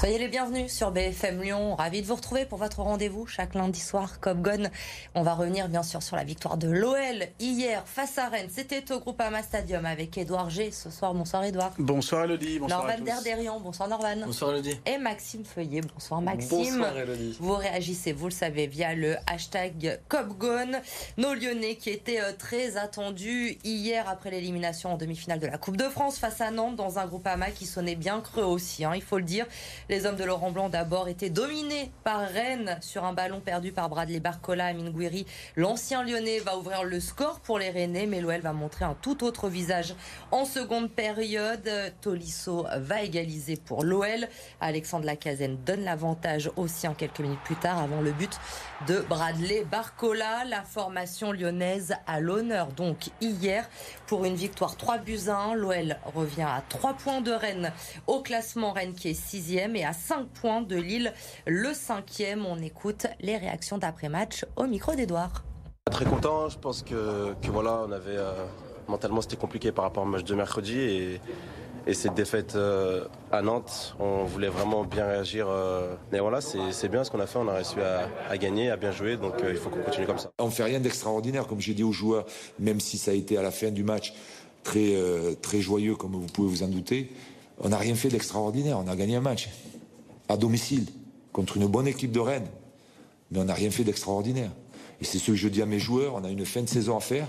Soyez 0.00 0.16
les 0.16 0.28
bienvenus 0.28 0.72
sur 0.72 0.92
BFM 0.92 1.42
Lyon. 1.42 1.74
Ravi 1.74 2.00
de 2.00 2.06
vous 2.06 2.14
retrouver 2.14 2.46
pour 2.46 2.56
votre 2.56 2.80
rendez-vous 2.80 3.26
chaque 3.26 3.54
lundi 3.54 3.80
soir. 3.80 4.18
Copgon. 4.18 4.70
On 5.14 5.22
va 5.22 5.34
revenir 5.34 5.68
bien 5.68 5.82
sûr 5.82 6.02
sur 6.02 6.16
la 6.16 6.24
victoire 6.24 6.56
de 6.56 6.70
l'OL 6.70 7.26
hier 7.38 7.82
face 7.84 8.16
à 8.16 8.30
Rennes. 8.30 8.48
C'était 8.50 8.92
au 8.92 9.00
Groupama 9.00 9.42
Stadium 9.42 9.84
avec 9.84 10.16
Édouard 10.16 10.48
G. 10.48 10.70
Ce 10.70 10.88
soir, 10.88 11.12
bonsoir 11.12 11.44
Édouard. 11.44 11.74
Bonsoir 11.78 12.24
Elodie. 12.24 12.58
Bonsoir 12.60 12.86
Norvan 12.86 13.04
Derderian. 13.04 13.60
Bonsoir 13.60 13.90
Norvan. 13.90 14.24
Bonsoir 14.24 14.52
Elodie. 14.52 14.80
Et 14.86 14.96
Maxime 14.96 15.44
Feuillet. 15.44 15.82
Bonsoir 15.82 16.22
Maxime. 16.22 16.78
Bonsoir 16.78 16.96
Elodie. 16.96 17.36
Vous 17.38 17.56
réagissez, 17.56 18.12
vous 18.14 18.28
le 18.28 18.32
savez, 18.32 18.68
via 18.68 18.94
le 18.94 19.16
hashtag 19.26 20.00
Copgon. 20.08 20.80
Nos 21.18 21.34
Lyonnais 21.34 21.74
qui 21.74 21.90
étaient 21.90 22.22
euh, 22.22 22.32
très 22.32 22.78
attendus 22.78 23.58
hier 23.64 24.08
après 24.08 24.30
l'élimination 24.30 24.94
en 24.94 24.96
demi-finale 24.96 25.40
de 25.40 25.46
la 25.46 25.58
Coupe 25.58 25.76
de 25.76 25.90
France 25.90 26.16
face 26.16 26.40
à 26.40 26.50
Nantes 26.50 26.76
dans 26.76 26.98
un 26.98 27.04
Groupama 27.04 27.50
qui 27.50 27.66
sonnait 27.66 27.96
bien 27.96 28.22
creux 28.22 28.44
aussi, 28.44 28.82
hein, 28.86 28.92
il 28.94 29.02
faut 29.02 29.18
le 29.18 29.24
dire. 29.24 29.44
Les 29.90 30.06
hommes 30.06 30.14
de 30.14 30.22
Laurent 30.22 30.52
Blanc 30.52 30.68
d'abord 30.68 31.08
étaient 31.08 31.30
dominés 31.30 31.90
par 32.04 32.20
Rennes 32.20 32.78
sur 32.80 33.04
un 33.04 33.12
ballon 33.12 33.40
perdu 33.40 33.72
par 33.72 33.88
Bradley 33.88 34.20
Barcola 34.20 34.66
à 34.66 34.72
Minguiri. 34.72 35.26
L'ancien 35.56 36.04
lyonnais 36.04 36.38
va 36.38 36.56
ouvrir 36.56 36.84
le 36.84 37.00
score 37.00 37.40
pour 37.40 37.58
les 37.58 37.70
Rennais, 37.70 38.06
mais 38.06 38.20
l'OL 38.20 38.40
va 38.40 38.52
montrer 38.52 38.84
un 38.84 38.94
tout 38.94 39.24
autre 39.24 39.48
visage 39.48 39.96
en 40.30 40.44
seconde 40.44 40.92
période. 40.92 41.68
Tolisso 42.02 42.68
va 42.76 43.02
égaliser 43.02 43.56
pour 43.56 43.82
l'OL. 43.82 44.28
Alexandre 44.60 45.06
Lacazette 45.06 45.64
donne 45.64 45.82
l'avantage 45.82 46.52
aussi 46.54 46.86
en 46.86 46.94
quelques 46.94 47.18
minutes 47.18 47.42
plus 47.42 47.56
tard 47.56 47.80
avant 47.80 48.00
le 48.00 48.12
but 48.12 48.38
de 48.86 49.00
Bradley 49.00 49.64
Barcola. 49.64 50.44
La 50.44 50.62
formation 50.62 51.32
lyonnaise 51.32 51.96
à 52.06 52.20
l'honneur 52.20 52.68
donc 52.68 53.08
hier 53.20 53.68
pour 54.06 54.24
une 54.24 54.36
victoire 54.36 54.76
3 54.76 54.98
buts 54.98 55.26
à 55.26 55.36
1. 55.36 55.54
L'OL 55.56 55.96
revient 56.14 56.42
à 56.42 56.62
3 56.68 56.94
points 56.94 57.22
de 57.22 57.32
Rennes 57.32 57.72
au 58.06 58.22
classement 58.22 58.70
Rennes 58.70 58.94
qui 58.94 59.08
est 59.08 59.20
6e 59.20 59.79
et 59.79 59.79
à 59.84 59.92
5 59.92 60.26
points 60.28 60.62
de 60.62 60.76
Lille 60.76 61.12
le 61.46 61.70
5e. 61.70 62.44
On 62.46 62.58
écoute 62.58 63.06
les 63.20 63.36
réactions 63.36 63.78
d'après-match 63.78 64.44
au 64.56 64.66
micro 64.66 64.94
d'Edouard. 64.94 65.44
Très 65.90 66.04
content, 66.04 66.48
je 66.48 66.58
pense 66.58 66.82
que, 66.82 67.34
que 67.42 67.50
voilà, 67.50 67.82
on 67.86 67.92
avait 67.92 68.16
euh, 68.16 68.32
mentalement 68.88 69.20
c'était 69.20 69.36
compliqué 69.36 69.72
par 69.72 69.84
rapport 69.84 70.04
au 70.04 70.06
match 70.06 70.24
de 70.24 70.34
mercredi 70.34 70.78
et, 70.78 71.20
et 71.86 71.94
cette 71.94 72.14
défaite 72.14 72.54
euh, 72.54 73.06
à 73.32 73.42
Nantes, 73.42 73.96
on 73.98 74.24
voulait 74.24 74.48
vraiment 74.48 74.84
bien 74.84 75.06
réagir. 75.06 75.46
Euh, 75.48 75.94
mais 76.12 76.20
voilà, 76.20 76.40
c'est 76.40 76.88
bien 76.88 77.02
ce 77.02 77.10
qu'on 77.10 77.20
a 77.20 77.26
fait, 77.26 77.38
on 77.38 77.48
a 77.48 77.54
réussi 77.54 77.80
à, 77.80 78.08
à 78.30 78.38
gagner, 78.38 78.70
à 78.70 78.76
bien 78.76 78.92
jouer, 78.92 79.16
donc 79.16 79.34
il 79.48 79.56
faut 79.56 79.70
qu'on 79.70 79.82
continue 79.82 80.06
comme 80.06 80.18
ça. 80.18 80.30
On 80.38 80.50
fait 80.50 80.64
rien 80.64 80.80
d'extraordinaire, 80.80 81.46
comme 81.46 81.60
j'ai 81.60 81.74
dit 81.74 81.82
aux 81.82 81.92
joueurs, 81.92 82.26
même 82.58 82.78
si 82.78 82.98
ça 82.98 83.10
a 83.10 83.14
été 83.14 83.36
à 83.36 83.42
la 83.42 83.50
fin 83.50 83.70
du 83.70 83.82
match 83.82 84.12
très, 84.62 84.94
très 85.40 85.60
joyeux, 85.60 85.96
comme 85.96 86.12
vous 86.12 86.26
pouvez 86.26 86.48
vous 86.48 86.62
en 86.62 86.68
douter. 86.68 87.10
On 87.60 87.68
n'a 87.68 87.78
rien 87.78 87.94
fait 87.94 88.08
d'extraordinaire, 88.08 88.78
on 88.78 88.88
a 88.88 88.96
gagné 88.96 89.16
un 89.16 89.20
match 89.20 89.50
à 90.28 90.36
domicile 90.36 90.86
contre 91.32 91.58
une 91.58 91.66
bonne 91.66 91.86
équipe 91.86 92.12
de 92.12 92.20
Rennes, 92.20 92.48
mais 93.30 93.38
on 93.38 93.44
n'a 93.44 93.54
rien 93.54 93.70
fait 93.70 93.84
d'extraordinaire. 93.84 94.50
Et 95.00 95.04
c'est 95.04 95.18
ce 95.18 95.28
que 95.28 95.34
je 95.34 95.48
dis 95.48 95.62
à 95.62 95.66
mes 95.66 95.78
joueurs, 95.78 96.14
on 96.14 96.24
a 96.24 96.30
une 96.30 96.46
fin 96.46 96.62
de 96.62 96.68
saison 96.68 96.96
à 96.96 97.00
faire, 97.00 97.28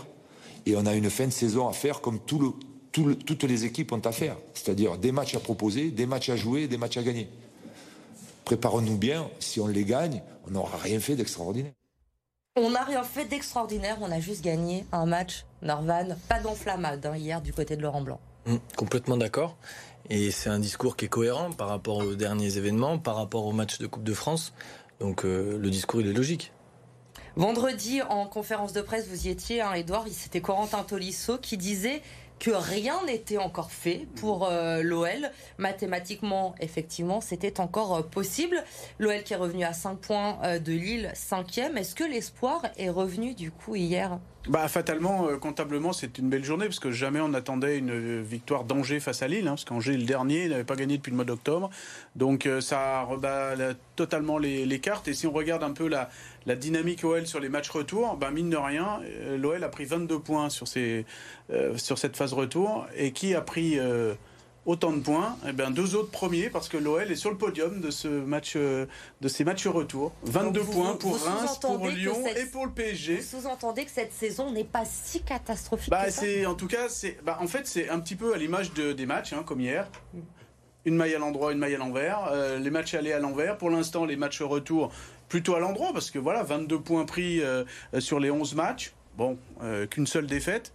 et 0.66 0.76
on 0.76 0.86
a 0.86 0.94
une 0.94 1.10
fin 1.10 1.26
de 1.26 1.32
saison 1.32 1.68
à 1.68 1.74
faire 1.74 2.02
comme 2.02 2.20
tout 2.20 2.40
le, 2.40 2.52
tout 2.92 3.06
le, 3.06 3.16
toutes 3.16 3.44
les 3.44 3.66
équipes 3.66 3.92
ont 3.92 4.00
à 4.00 4.12
faire, 4.12 4.38
c'est-à-dire 4.54 4.98
des 4.98 5.12
matchs 5.12 5.36
à 5.36 5.40
proposer, 5.40 5.92
des 5.92 6.06
matchs 6.06 6.30
à 6.30 6.36
jouer, 6.36 6.68
des 6.68 6.78
matchs 6.78 6.98
à 6.98 7.04
gagner. 7.04 7.28
Préparons-nous 8.46 8.98
bien, 8.98 9.30
si 9.40 9.60
on 9.60 9.68
les 9.68 9.86
gagne, 9.86 10.22
on 10.48 10.52
n'aura 10.52 10.78
rien 10.78 11.00
fait 11.00 11.16
d'extraordinaire. 11.16 11.74
On 12.58 12.70
n'a 12.72 12.84
rien 12.84 13.04
fait 13.04 13.26
d'extraordinaire, 13.26 13.98
on 14.02 14.12
a 14.12 14.20
juste 14.20 14.44
gagné 14.44 14.86
un 14.92 15.06
match, 15.06 15.46
Norvan, 15.62 16.16
pas 16.28 16.40
d'enflammade 16.40 17.06
hein, 17.06 17.16
hier 17.16 17.42
du 17.42 17.54
côté 17.54 17.78
de 17.78 17.82
Laurent 17.82 18.02
Blanc. 18.02 18.20
Mmh, 18.46 18.56
complètement 18.76 19.18
d'accord. 19.18 19.56
Et 20.14 20.30
c'est 20.30 20.50
un 20.50 20.60
discours 20.60 20.98
qui 20.98 21.06
est 21.06 21.08
cohérent 21.08 21.52
par 21.52 21.70
rapport 21.70 22.00
aux 22.00 22.16
derniers 22.16 22.58
événements, 22.58 23.00
par 23.00 23.16
rapport 23.16 23.46
au 23.46 23.54
match 23.54 23.80
de 23.80 23.88
Coupe 23.88 24.04
de 24.04 24.14
France. 24.14 24.54
Donc 25.00 25.24
euh, 25.24 25.58
le 25.58 25.70
discours, 25.70 26.02
il 26.02 26.08
est 26.08 26.14
logique. 26.14 26.52
Vendredi, 27.38 28.02
en 28.02 28.26
conférence 28.26 28.74
de 28.74 28.82
presse, 28.82 29.08
vous 29.08 29.28
y 29.28 29.30
étiez, 29.30 29.62
hein, 29.62 29.72
Edouard, 29.72 30.06
c'était 30.12 30.42
Corentin 30.42 30.84
Tolisso 30.84 31.38
qui 31.38 31.56
disait 31.56 32.02
que 32.40 32.52
rien 32.52 33.02
n'était 33.06 33.38
encore 33.38 33.72
fait 33.72 34.06
pour 34.18 34.50
euh, 34.50 34.84
l'OL. 34.84 35.32
Mathématiquement, 35.58 36.56
effectivement, 36.60 37.22
c'était 37.22 37.62
encore 37.62 37.96
euh, 37.96 38.02
possible. 38.02 38.62
L'OL 39.00 39.24
qui 39.24 39.32
est 39.32 39.38
revenu 39.38 39.64
à 39.64 39.72
5 39.72 39.96
points 39.98 40.60
de 40.60 40.74
Lille, 40.74 41.14
5e. 41.16 41.78
Est-ce 41.78 41.96
que 41.96 42.04
l'espoir 42.04 42.64
est 42.78 42.90
revenu 42.90 43.34
du 43.34 43.50
coup 43.50 43.78
hier? 43.78 44.20
Bah, 44.48 44.68
fatalement, 44.68 45.28
euh, 45.28 45.38
comptablement, 45.38 45.94
c'est 45.94 46.18
une 46.18 46.30
belle 46.30 46.44
journée 46.44 46.66
parce 46.66 46.80
que 46.80 46.92
jamais 46.92 47.20
on 47.22 47.34
attendait 47.36 47.78
une 47.78 48.22
victoire 48.22 48.64
d'Angers 48.64 49.00
face 49.00 49.22
à 49.22 49.28
Lille, 49.28 49.48
hein, 49.48 49.52
parce 49.52 49.66
qu'Angers, 49.66 49.96
le 49.96 50.04
dernier, 50.04 50.48
n'avait 50.48 50.64
pas 50.64 50.76
gagné 50.76 50.98
depuis 50.98 51.12
le 51.12 51.16
mois 51.16 51.26
d'octobre. 51.26 51.70
Donc 52.16 52.48
euh, 52.48 52.60
ça 52.60 53.04
rebat 53.04 53.54
totalement 53.96 54.40
les, 54.40 54.80
cartes. 54.80 55.08
Et 55.08 55.14
si 55.14 55.28
on 55.28 55.32
regarde 55.32 55.64
un 55.64 55.74
peu 55.74 55.88
la, 55.88 56.10
la 56.48 56.56
dynamique 56.56 57.04
OL 57.04 57.28
sur 57.28 57.40
les 57.40 57.50
matchs 57.50 57.70
retour, 57.70 58.18
bah, 58.18 58.32
mine 58.32 58.50
de 58.50 58.58
rien, 58.58 59.00
euh, 59.04 59.38
l'OL 59.38 59.64
a 59.64 59.70
pris 59.70 59.86
22 59.86 60.18
points 60.20 60.50
sur, 60.50 60.66
euh, 60.76 61.04
sur 61.78 62.00
cette 62.00 62.18
phase 62.18 62.34
retour. 62.34 62.88
Et 62.96 63.12
qui 63.12 63.36
a 63.36 63.42
pris 63.42 63.78
autant 64.66 64.94
de 64.94 65.00
points, 65.00 65.38
eh 65.48 65.54
bien 65.54 65.72
deux 65.72 65.96
autres 65.96 66.12
premiers 66.12 66.50
parce 66.50 66.70
que 66.70 66.78
l'OL 66.78 67.12
est 67.12 67.16
sur 67.16 67.32
le 67.32 67.38
podium 67.38 67.80
de 67.82 67.90
ce 67.90 68.08
match, 68.08 68.56
de 68.56 68.88
ces 69.28 69.44
matchs 69.44 69.68
retour. 69.68 70.12
22 70.24 70.60
vous, 70.60 70.72
points 70.72 70.96
pour 70.96 71.20
Reims, 71.20 71.60
pour 71.60 71.88
Lyon 71.88 72.22
cette, 72.24 72.38
et 72.38 72.46
pour 72.46 72.66
le 72.66 72.72
PSG. 72.72 73.18
Vous 73.18 73.42
sous-entendez 73.42 73.86
que 73.86 73.92
cette 73.92 74.14
saison 74.14 74.52
n'est 74.52 74.64
pas 74.64 74.86
si 74.86 75.22
catastrophique 75.22 75.90
bah, 75.90 76.06
que 76.06 76.12
ça 76.12 76.22
c'est 76.22 76.46
en 76.46 76.54
tout 76.54 76.68
cas 76.68 76.90
c'est 76.90 77.18
bah, 77.24 77.38
en 77.42 77.48
fait 77.48 77.68
c'est 77.68 77.90
un 77.90 78.00
petit 78.00 78.16
peu 78.16 78.34
à 78.34 78.38
l'image 78.38 78.74
de, 78.74 78.94
des 78.94 79.06
matchs 79.06 79.34
hein, 79.34 79.44
comme 79.46 79.62
hier. 79.62 79.88
Une 80.86 80.96
maille 80.96 81.14
à 81.14 81.20
l'endroit, 81.20 81.52
une 81.52 81.60
maille 81.60 81.76
à 81.76 81.78
l'envers. 81.78 82.28
Euh, 82.32 82.58
les 82.58 82.72
matchs 82.72 82.96
allés 82.96 83.14
à 83.14 83.20
l'envers. 83.20 83.58
Pour 83.58 83.70
l'instant, 83.70 84.06
les 84.06 84.16
matchs 84.16 84.42
retour 84.42 84.92
plutôt 85.30 85.56
à 85.56 85.60
l'endroit 85.60 85.94
parce 85.94 86.10
que 86.10 86.18
voilà, 86.18 86.42
22 86.44 86.80
points 86.80 87.06
pris 87.06 87.42
euh, 87.42 87.64
sur 88.00 88.20
les 88.20 88.32
11 88.32 88.56
matchs. 88.56 88.94
Bon, 89.16 89.38
euh, 89.62 89.86
qu'une 89.86 90.08
seule 90.08 90.26
défaite 90.26 90.74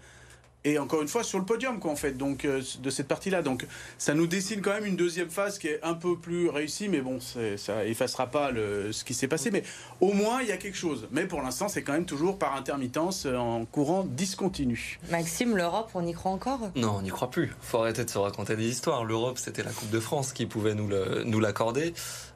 et 0.66 0.78
encore 0.78 1.00
une 1.00 1.08
fois 1.08 1.22
sur 1.22 1.38
le 1.38 1.44
podium 1.44 1.78
quoi 1.78 1.92
en 1.92 1.96
fait 1.96 2.12
donc 2.12 2.44
euh, 2.44 2.60
de 2.80 2.90
cette 2.90 3.06
partie 3.08 3.30
là 3.30 3.40
donc 3.40 3.66
ça 3.98 4.14
nous 4.14 4.26
dessine 4.26 4.60
quand 4.60 4.74
même 4.74 4.84
une 4.84 4.96
deuxième 4.96 5.30
phase 5.30 5.58
qui 5.58 5.68
est 5.68 5.80
un 5.82 5.94
peu 5.94 6.18
plus 6.18 6.48
réussie 6.48 6.88
mais 6.88 7.00
bon 7.00 7.18
ça 7.20 7.86
effacera 7.86 8.26
pas 8.26 8.50
le, 8.50 8.92
ce 8.92 9.04
qui 9.04 9.14
s'est 9.14 9.28
passé. 9.28 9.50
Mais 9.50 9.62
au 10.00 10.12
moins 10.12 10.42
il 10.42 10.48
y 10.48 10.52
a 10.52 10.56
quelque 10.56 10.76
chose. 10.76 11.08
Mais 11.10 11.26
pour 11.26 11.42
l'instant 11.42 11.68
c'est 11.68 11.82
quand 11.82 11.92
même 11.92 12.04
toujours 12.04 12.38
par 12.38 12.56
intermittence 12.56 13.26
euh, 13.26 13.36
en 13.36 13.64
courant 13.64 14.04
discontinu. 14.04 14.98
Maxime 15.10 15.56
l'Europe 15.56 15.90
on 15.94 16.06
y 16.06 16.12
croit 16.12 16.32
encore? 16.32 16.70
Non 16.74 16.96
on 16.98 17.02
n'y 17.02 17.10
croit 17.10 17.30
plus. 17.30 17.54
Faut 17.60 17.78
arrêter 17.78 18.04
de 18.04 18.10
se 18.10 18.18
raconter 18.18 18.56
des 18.56 18.68
histoires. 18.68 19.04
l'Europe 19.04 19.38
c'était 19.38 19.62
la 19.62 19.70
Coupe 19.70 19.90
de 19.90 20.00
France 20.00 20.32
qui 20.32 20.46
pouvait 20.46 20.74
nous 20.74 21.40
l'accorder 21.40 21.94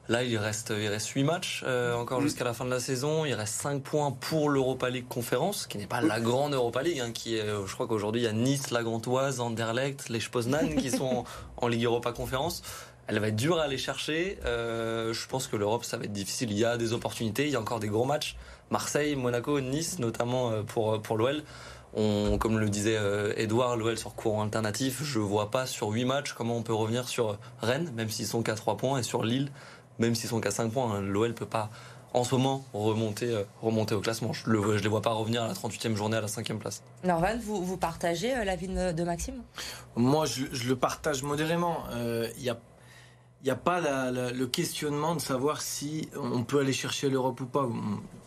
Là, 0.09 0.23
il 0.23 0.37
reste, 0.37 0.73
il 0.75 0.87
reste 0.87 1.09
8 1.09 1.23
matchs 1.23 1.63
euh, 1.65 1.95
encore 1.95 2.19
mmh. 2.19 2.23
jusqu'à 2.23 2.43
la 2.43 2.53
fin 2.53 2.65
de 2.65 2.69
la 2.69 2.79
saison. 2.79 3.23
Il 3.23 3.33
reste 3.33 3.53
5 3.61 3.81
points 3.81 4.11
pour 4.11 4.49
l'Europa 4.49 4.89
League 4.89 5.07
Conférence, 5.07 5.67
qui 5.67 5.77
n'est 5.77 5.87
pas 5.87 6.01
la 6.01 6.19
grande 6.19 6.53
Europa 6.53 6.81
League, 6.81 6.99
hein, 6.99 7.11
qui 7.11 7.37
est, 7.37 7.45
je 7.45 7.73
crois 7.73 7.87
qu'aujourd'hui, 7.87 8.21
il 8.21 8.23
y 8.25 8.27
a 8.27 8.33
Nice, 8.33 8.71
la 8.71 8.83
Gantoise, 8.83 9.39
Anderlecht, 9.39 10.09
les 10.09 10.19
Poznan 10.19 10.75
qui 10.75 10.89
sont 10.97 11.05
en, 11.05 11.25
en, 11.57 11.67
Ligue 11.67 11.85
Europa 11.85 12.11
Conférence. 12.11 12.63
Elle 13.07 13.19
va 13.19 13.27
être 13.27 13.35
dure 13.35 13.59
à 13.59 13.63
aller 13.63 13.77
chercher. 13.77 14.39
Euh, 14.45 15.13
je 15.13 15.27
pense 15.27 15.47
que 15.47 15.55
l'Europe, 15.55 15.83
ça 15.83 15.97
va 15.97 16.05
être 16.05 16.13
difficile. 16.13 16.51
Il 16.51 16.57
y 16.57 16.65
a 16.65 16.77
des 16.77 16.93
opportunités, 16.93 17.45
il 17.45 17.51
y 17.51 17.55
a 17.55 17.61
encore 17.61 17.79
des 17.79 17.89
gros 17.89 18.05
matchs. 18.05 18.35
Marseille, 18.69 19.15
Monaco, 19.15 19.59
Nice, 19.61 19.99
notamment 19.99 20.63
pour, 20.63 21.01
pour 21.01 21.17
l'OL. 21.17 21.43
On, 21.93 22.37
comme 22.37 22.57
le 22.57 22.69
disait 22.69 22.97
Edouard, 23.35 23.75
l'OL 23.75 23.97
sur 23.97 24.15
courant 24.15 24.43
alternatif, 24.43 25.03
je 25.03 25.19
vois 25.19 25.51
pas 25.51 25.65
sur 25.65 25.89
8 25.89 26.05
matchs 26.05 26.31
comment 26.31 26.55
on 26.55 26.63
peut 26.63 26.73
revenir 26.73 27.09
sur 27.09 27.37
Rennes, 27.61 27.91
même 27.97 28.09
s'ils 28.09 28.27
sont 28.27 28.43
qu'à 28.43 28.55
3 28.55 28.77
points, 28.77 28.99
et 28.99 29.03
sur 29.03 29.23
Lille, 29.23 29.51
même 30.01 30.15
s'ils 30.15 30.29
sont 30.29 30.41
qu'à 30.41 30.51
5 30.51 30.71
points. 30.71 30.95
Hein, 30.95 31.01
L'OL 31.01 31.33
peut 31.33 31.45
pas 31.45 31.69
en 32.13 32.23
ce 32.23 32.35
moment 32.35 32.65
remonter, 32.73 33.29
euh, 33.29 33.43
remonter 33.61 33.95
au 33.95 34.01
classement. 34.01 34.33
Je 34.33 34.49
ne 34.49 34.77
les 34.77 34.89
vois 34.89 35.01
pas 35.01 35.11
revenir 35.11 35.43
à 35.43 35.47
la 35.47 35.53
38e 35.53 35.95
journée 35.95 36.17
à 36.17 36.21
la 36.21 36.27
5e 36.27 36.57
place. 36.57 36.83
Norvan, 37.03 37.37
vous, 37.41 37.63
vous 37.63 37.77
partagez 37.77 38.35
euh, 38.35 38.43
l'avis 38.43 38.67
de, 38.67 38.91
de, 38.91 39.03
Maxime? 39.03 39.41
Moi, 39.95 40.25
je, 40.25 40.45
je, 40.51 40.67
le 40.67 40.75
partage 40.75 41.23
modérément. 41.23 41.83
Il 41.91 41.97
euh, 41.97 42.27
n'y 42.39 42.49
a, 42.49 42.59
y 43.43 43.49
a 43.49 43.55
pas 43.55 43.79
la, 43.79 44.11
la, 44.11 44.31
le 44.31 44.47
questionnement 44.47 45.15
de 45.15 45.21
savoir 45.21 45.61
si 45.61 46.09
on 46.17 46.43
peut 46.43 46.59
aller 46.59 46.73
chercher 46.73 47.09
l'Europe 47.09 47.39
ou 47.39 47.45
pas. 47.45 47.69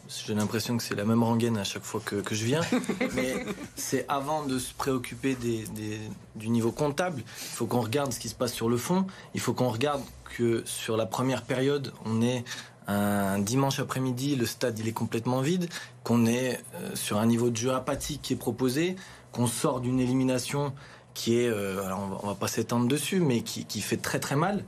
J'ai 0.09 0.35
l'impression 0.35 0.77
que 0.77 0.83
c'est 0.83 0.95
la 0.95 1.05
même 1.05 1.23
rengaine 1.23 1.57
à 1.57 1.65
chaque 1.65 1.83
fois 1.83 2.01
que, 2.05 2.17
que 2.17 2.35
je 2.35 2.45
viens. 2.45 2.61
Mais 3.15 3.45
c'est 3.77 4.05
avant 4.09 4.45
de 4.45 4.59
se 4.59 4.73
préoccuper 4.75 5.35
des, 5.35 5.65
des, 5.69 6.01
du 6.37 6.49
niveau 6.49 6.73
comptable. 6.73 7.23
Il 7.27 7.57
faut 7.57 7.67
qu'on 7.67 7.81
regarde 7.81 8.13
ce 8.13 8.21
qui 8.21 8.29
se 8.29 8.35
passe 8.35 8.53
sur 8.53 8.69
le 8.69 8.77
fond. 8.77 9.07
Il 9.35 9.41
faut 9.41 9.55
qu'on 9.55 9.71
regarde 9.71 10.03
que 10.37 10.63
sur 10.67 10.97
la 10.97 11.07
première 11.07 11.43
période, 11.43 11.93
on 12.05 12.21
est 12.21 12.45
un 12.87 13.39
dimanche 13.39 13.79
après-midi, 13.81 14.37
le 14.37 14.47
stade 14.47 14.79
il 14.79 14.89
est 14.89 14.93
complètement 14.93 15.41
vide, 15.41 15.69
qu'on 16.03 16.27
est 16.27 16.63
euh, 16.75 16.95
sur 16.95 17.19
un 17.19 17.27
niveau 17.27 17.49
de 17.49 17.57
jeu 17.57 17.73
apathique 17.73 18.21
qui 18.23 18.35
est 18.35 18.37
proposé, 18.37 18.97
qu'on 19.33 19.47
sort 19.47 19.81
d'une 19.81 20.01
élimination 20.01 20.75
qui 21.15 21.39
est, 21.39 21.49
euh, 21.49 21.85
alors 21.85 22.01
on 22.01 22.07
va, 22.09 22.21
on 22.25 22.27
va 22.27 22.35
pas 22.35 22.49
s'étendre 22.49 22.89
dessus, 22.89 23.21
mais 23.21 23.41
qui, 23.41 23.65
qui, 23.65 23.81
fait 23.81 23.97
très 23.97 24.19
très 24.19 24.37
mal. 24.37 24.65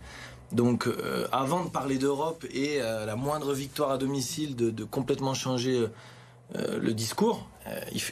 Donc 0.53 0.87
euh, 0.87 1.27
avant 1.33 1.65
de 1.65 1.71
parler 1.71 1.99
d'Europe 1.99 2.45
et 2.53 2.81
euh, 2.81 3.05
la 3.05 3.17
moindre 3.17 3.53
victoire 3.53 3.91
à 3.91 3.99
domicile 3.99 4.55
de, 4.55 4.85
complètement 4.85 5.35
changer 5.35 5.87
euh, 6.55 6.79
le 6.79 6.95
discours, 6.95 7.49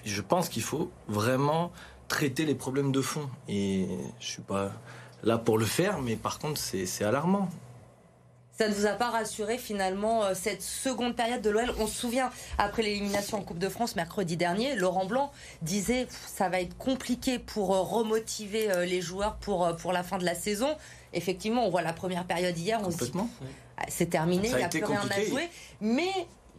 je 0.05 0.21
pense 0.21 0.49
qu'il 0.49 0.63
faut 0.63 0.91
vraiment 1.09 1.71
traiter 2.09 2.45
les 2.45 2.57
problèmes 2.57 2.91
de 2.91 3.01
fond. 3.01 3.29
Et 3.49 3.87
je 4.19 4.27
suis 4.27 4.43
pas 4.43 4.73
là 5.23 5.39
pour 5.39 5.59
le 5.59 5.65
faire, 5.65 6.03
mais 6.03 6.17
par 6.17 6.39
contre 6.39 6.61
c'est 6.61 7.05
alarmant. 7.05 7.49
Ça 8.57 8.69
ne 8.69 8.75
vous 8.75 8.87
a 8.87 8.93
pas 8.93 9.11
rassuré 9.11 9.59
finalement 9.59 10.23
euh, 10.23 10.35
cette 10.35 10.63
seconde 10.63 11.17
période 11.17 11.43
de 11.43 11.51
l'OL 11.51 11.75
On 11.81 11.89
se 11.89 11.95
souvient, 11.95 12.31
après 12.57 12.83
l'élimination 12.83 13.39
en 13.39 13.43
Coupe 13.43 13.59
de 13.59 13.69
France 13.69 13.97
mercredi 13.97 14.37
dernier, 14.37 14.77
Laurent 14.77 15.07
Blanc 15.07 15.33
disait 15.63 16.07
ça 16.27 16.49
va 16.49 16.61
être 16.61 16.77
compliqué 16.79 17.41
pour 17.41 17.75
euh, 17.75 17.81
remotiver 17.81 18.71
euh, 18.71 18.85
les 18.85 19.01
joueurs 19.01 19.35
pour, 19.37 19.75
pour 19.77 19.93
la 19.93 20.05
fin 20.05 20.19
de 20.19 20.25
la 20.25 20.37
saison. 20.37 20.69
Effectivement, 21.13 21.67
on 21.67 21.71
voit 21.71 21.83
la 21.83 21.93
première 21.93 22.27
période 22.27 22.57
hier, 22.57 22.81
on 22.85 22.93
se 22.93 23.05
dit 23.05 23.13
ah, 23.77 23.83
c'est 23.89 24.07
terminé, 24.11 24.49
il 24.49 24.57
n'y 24.57 24.63
a, 24.63 24.69
plus 24.69 24.85
rien 24.85 25.01
à 25.11 25.21
jouer. 25.25 25.49
Mais 25.81 26.11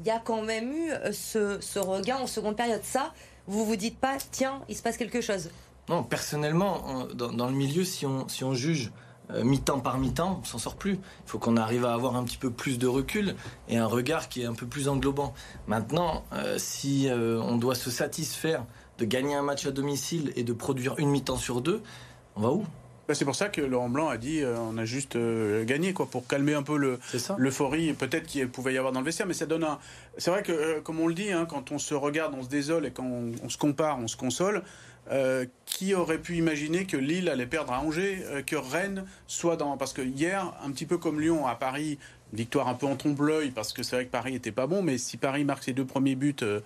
il 0.02 0.08
y 0.08 0.12
a 0.12 0.20
quand 0.20 0.42
même 0.42 0.74
eu 0.74 0.92
ce, 1.14 1.60
ce 1.62 1.80
regain 1.80 2.18
en 2.18 2.28
seconde 2.28 2.58
période. 2.58 2.82
Ça, 2.84 3.14
vous 3.48 3.66
vous 3.66 3.78
dites 3.78 3.98
pas, 3.98 4.18
tiens, 4.32 4.62
il 4.68 4.76
se 4.76 4.82
passe 4.82 4.98
quelque 4.98 5.22
chose 5.22 5.50
Non, 5.88 6.04
personnellement, 6.04 7.08
dans, 7.14 7.32
dans, 7.32 7.48
le 7.48 7.56
milieu, 7.56 7.86
si 7.86 8.06
on, 8.06 8.28
si 8.28 8.44
on 8.44 8.54
juge 8.54 8.92
euh, 9.32 9.44
mi-temps 9.44 9.80
par 9.80 9.98
mi-temps, 9.98 10.40
on 10.42 10.46
s'en 10.46 10.58
sort 10.58 10.76
plus. 10.76 10.94
Il 10.94 11.00
faut 11.28 11.40
qu'on 11.40 11.58
arrive 11.58 11.86
à 11.86 11.94
avoir 11.94 12.16
un 12.16 12.24
petit 12.24 12.38
peu 12.38 12.50
plus 12.50 12.78
de 12.78 12.88
recul 12.88 13.36
et 13.70 13.78
un 13.78 13.88
regard 13.88 14.30
qui 14.30 14.42
est 14.42 14.46
un 14.46 14.54
peu 14.54 14.66
plus 14.66 14.88
englobant. 14.88 15.34
Maintenant, 15.68 16.24
euh, 16.34 16.58
si 16.58 17.10
euh, 17.10 17.40
on 17.42 17.58
doit 17.58 17.76
se 17.76 17.90
satisfaire 17.90 18.64
de 18.98 19.06
gagner 19.06 19.36
un 19.36 19.42
match 19.42 19.66
à 19.66 19.72
domicile 19.72 20.32
et 20.36 20.44
de 20.44 20.54
produire 20.54 20.96
une 21.00 21.10
mi-temps 21.10 21.38
sur 21.38 21.62
deux, 21.62 21.82
on 22.36 22.42
va 22.42 22.50
où? 22.50 22.66
Bah, 23.08 23.14
c'est 23.14 23.26
pour 23.26 23.36
ça 23.36 23.50
que 23.50 23.62
Laurent 23.62 23.90
Blanc 23.90 24.10
a 24.10 24.18
dit 24.18 24.42
on 24.44 24.80
a 24.80 24.86
juste 24.86 25.16
gagné 25.64 25.94
quoi 25.94 26.08
pour 26.08 26.26
calmer 26.26 26.56
un 26.56 26.64
peu 26.64 26.98
l'euphorie 27.38 27.94
peut-être 27.94 28.26
qu'il 28.26 28.50
pouvait 28.50 28.74
y 28.74 28.80
avoir 28.80 28.94
dans 28.94 29.02
le 29.02 29.06
vestiaire 29.06 29.28
mais 29.28 29.36
ça 29.36 29.46
donne 29.46 29.64
un 29.64 29.78
c'est 30.18 30.32
vrai 30.32 30.42
que 30.42 30.80
comme 30.80 31.00
on 31.00 31.06
le 31.06 31.14
dit 31.14 31.32
hein, 31.32 31.46
quand 31.48 31.72
on 31.72 31.78
se 31.78 31.94
regarde 31.94 32.34
on 32.36 32.42
se 32.42 32.50
désole 32.50 32.84
et 32.88 32.90
quand 32.90 33.06
on 33.06 33.48
se 33.48 33.60
compare 33.60 34.00
on 34.00 34.08
se 34.08 34.18
console 34.18 34.64
euh, 35.12 35.46
qui 35.66 35.94
aurait 35.94 36.18
pu 36.18 36.36
imaginer 36.36 36.86
que 36.86 36.98
Lille 36.98 37.30
allait 37.30 37.46
perdre 37.46 37.74
à 37.74 37.80
Angers, 37.80 38.24
euh, 38.26 38.42
que 38.42 38.56
Rennes 38.56 39.06
soit 39.28 39.56
dans... 39.56 39.78
Parce 39.78 39.94
que 39.94 40.02
hier, 40.02 40.54
un 40.64 40.72
petit 40.72 40.86
peu 40.86 40.98
comme 40.98 41.22
Lyon 41.22 41.46
à 41.46 41.56
Paris, 41.56 42.00
victoire 42.34 42.68
un 42.68 42.74
peu 42.74 42.88
en 42.88 42.96
trompe-l'œil, 42.96 43.52
parce 43.52 43.72
que 43.72 43.84
c'est 43.84 43.96
vrai 43.96 44.06
que 44.06 44.12
Paris 44.12 44.36
était 44.36 44.52
pas 44.52 44.66
bon, 44.66 44.82
mais 44.82 44.98
si 44.98 45.18
Paris 45.18 45.44
marque 45.44 45.64
ses 45.64 45.74
deux 45.74 45.86
premiers 45.86 46.16
buts 46.16 46.36
euh, 46.42 46.62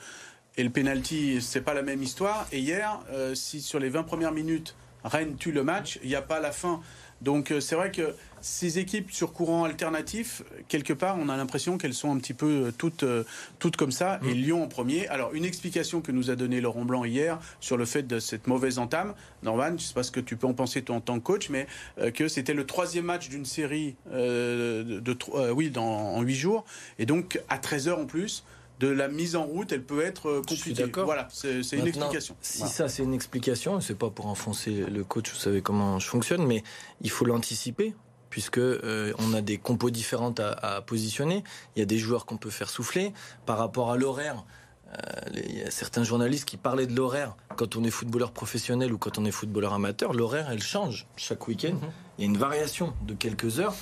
et 0.58 0.64
le 0.64 0.70
penalty, 0.70 1.42
c'est 1.42 1.62
pas 1.62 1.74
la 1.74 1.82
même 1.82 2.02
histoire. 2.02 2.48
Et 2.52 2.60
hier, 2.60 3.00
si 3.34 3.62
sur 3.62 3.80
les 3.80 3.88
20 3.88 4.04
premières 4.04 4.34
minutes, 4.34 4.76
Rennes 5.06 5.38
tue 5.38 5.54
le 5.54 5.64
match, 5.64 6.00
il 6.04 6.10
n'y 6.10 6.16
a 6.16 6.22
pas 6.22 6.42
la 6.42 6.52
fin. 6.52 6.82
Donc 7.22 7.54
c'est 7.60 7.76
vrai 7.76 7.92
que 7.92 8.14
ces 8.42 8.80
équipes 8.80 9.12
sur 9.12 9.34
courant 9.34 9.64
alternatif, 9.64 10.44
quelque 10.68 10.94
part, 10.94 11.18
on 11.20 11.30
a 11.30 11.38
l'impression 11.38 11.78
qu'elles 11.78 11.94
sont 11.94 12.12
un 12.12 12.18
petit 12.18 12.34
peu 12.34 12.68
euh, 12.68 12.72
toutes, 12.72 13.04
euh, 13.04 13.24
toutes 13.60 13.78
comme 13.78 13.92
ça. 13.92 14.20
Et 14.24 14.34
mm. 14.34 14.38
Lyon 14.38 14.64
en 14.64 14.68
premier. 14.68 15.08
Alors, 15.08 15.34
une 15.34 15.46
explication 15.46 16.02
que 16.02 16.12
nous 16.12 16.30
a 16.30 16.36
donnée 16.36 16.62
Laurent 16.62 16.86
Blanc 16.86 17.04
hier 17.04 17.40
sur 17.60 17.78
le 17.78 17.86
fait 17.86 18.04
de 18.04 18.20
cette 18.20 18.48
mauvaise 18.48 18.80
entame, 18.80 19.14
Norman, 19.44 19.70
je 19.70 19.74
ne 19.74 19.78
sais 19.80 19.94
pas 19.94 20.04
ce 20.04 20.12
que 20.12 20.20
tu 20.20 20.36
peux 20.36 20.48
en 20.48 20.54
penser 20.54 20.82
toi 20.82 20.96
en 20.96 21.02
tant 21.02 21.20
que 21.20 21.24
coach, 21.24 21.50
mais 21.50 21.68
euh, 22.00 22.12
que 22.12 22.28
c'était 22.28 22.54
le 22.54 22.66
troisième 22.66 23.06
match 23.06 23.30
d'une 23.30 23.46
série 23.46 23.96
de, 24.12 25.18
oui, 25.52 25.70
dans, 25.70 25.86
en 25.86 26.22
huit 26.22 26.36
jours. 26.36 26.66
Et 26.98 27.06
donc, 27.06 27.40
à 27.50 27.58
13 27.58 27.88
heures 27.88 28.00
en 28.00 28.06
plus 28.06 28.44
de 28.80 28.88
la 28.88 29.08
mise 29.10 29.36
en 29.36 29.44
route, 29.44 29.72
elle 29.72 29.84
peut 29.84 30.04
être 30.04 30.42
compliquée. 30.48 30.92
Voilà, 31.04 31.28
c'est 31.32 31.60
une 31.74 31.88
explication. 31.88 32.36
Si 32.42 32.68
ça 32.68 32.88
c'est 32.88 33.04
une 33.04 33.14
explication, 33.14 33.82
c'est 33.82 33.98
pas 33.98 34.10
pour 34.10 34.28
enfoncer 34.28 34.72
le 34.72 35.04
coach, 35.04 35.32
vous 35.32 35.40
savez 35.40 35.62
comment 35.62 36.00
je 36.00 36.08
fonctionne, 36.08 36.46
mais 36.46 36.64
il 37.02 37.10
faut 37.10 37.26
l'anticiper 37.26 37.94
puisque 38.30 38.60
euh, 38.60 39.12
on 39.18 39.34
a 39.34 39.42
des 39.42 39.58
compos 39.58 39.90
différentes 39.90 40.40
à, 40.40 40.82
positionner. 40.86 41.44
Il 41.76 41.80
y 41.80 41.82
a 41.82 41.86
des 41.86 41.98
joueurs 41.98 42.26
qu'on 42.26 42.38
peut 42.38 42.50
faire 42.50 42.70
souffler 42.70 43.12
par 43.46 43.58
rapport 43.58 43.92
à 43.92 43.98
l'horaire. 43.98 44.46
Euh, 44.88 44.94
il 45.34 45.58
y 45.58 45.64
a 45.64 45.72
certains 45.72 46.04
journalistes 46.04 46.46
qui 46.46 46.58
parlaient 46.58 46.88
de 46.88 46.96
l'horaire 46.96 47.36
quand 47.58 47.76
on 47.76 47.84
est 47.84 47.92
footballeur 47.92 48.32
professionnel 48.32 48.94
ou 48.94 48.98
quand 48.98 49.18
on 49.18 49.26
est 49.26 49.32
footballeur 49.32 49.74
amateur. 49.74 50.14
L'horaire, 50.14 50.50
elle 50.52 50.62
change 50.62 51.08
chaque 51.16 51.48
week-end. 51.48 51.74
Mhm. 51.74 51.92
Il 52.18 52.26
y 52.26 52.28
a 52.28 52.30
une 52.32 52.38
variation 52.38 52.94
de 53.06 53.14
quelques 53.14 53.60
heures. 53.60 53.76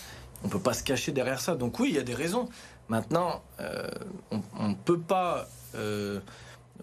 On 0.44 0.50
peut 0.50 0.60
pas 0.60 0.74
se 0.74 0.84
cacher 0.84 1.12
derrière 1.12 1.42
ça. 1.42 1.56
Donc 1.56 1.80
oui, 1.80 1.90
il 1.90 1.96
y 1.96 2.00
a 2.00 2.04
des 2.04 2.14
raisons. 2.14 2.48
Maintenant, 2.89 3.44
euh, 3.60 3.88
on 4.57 4.69
ne 4.69 4.75
peut 4.75 5.00
pas 5.00 5.48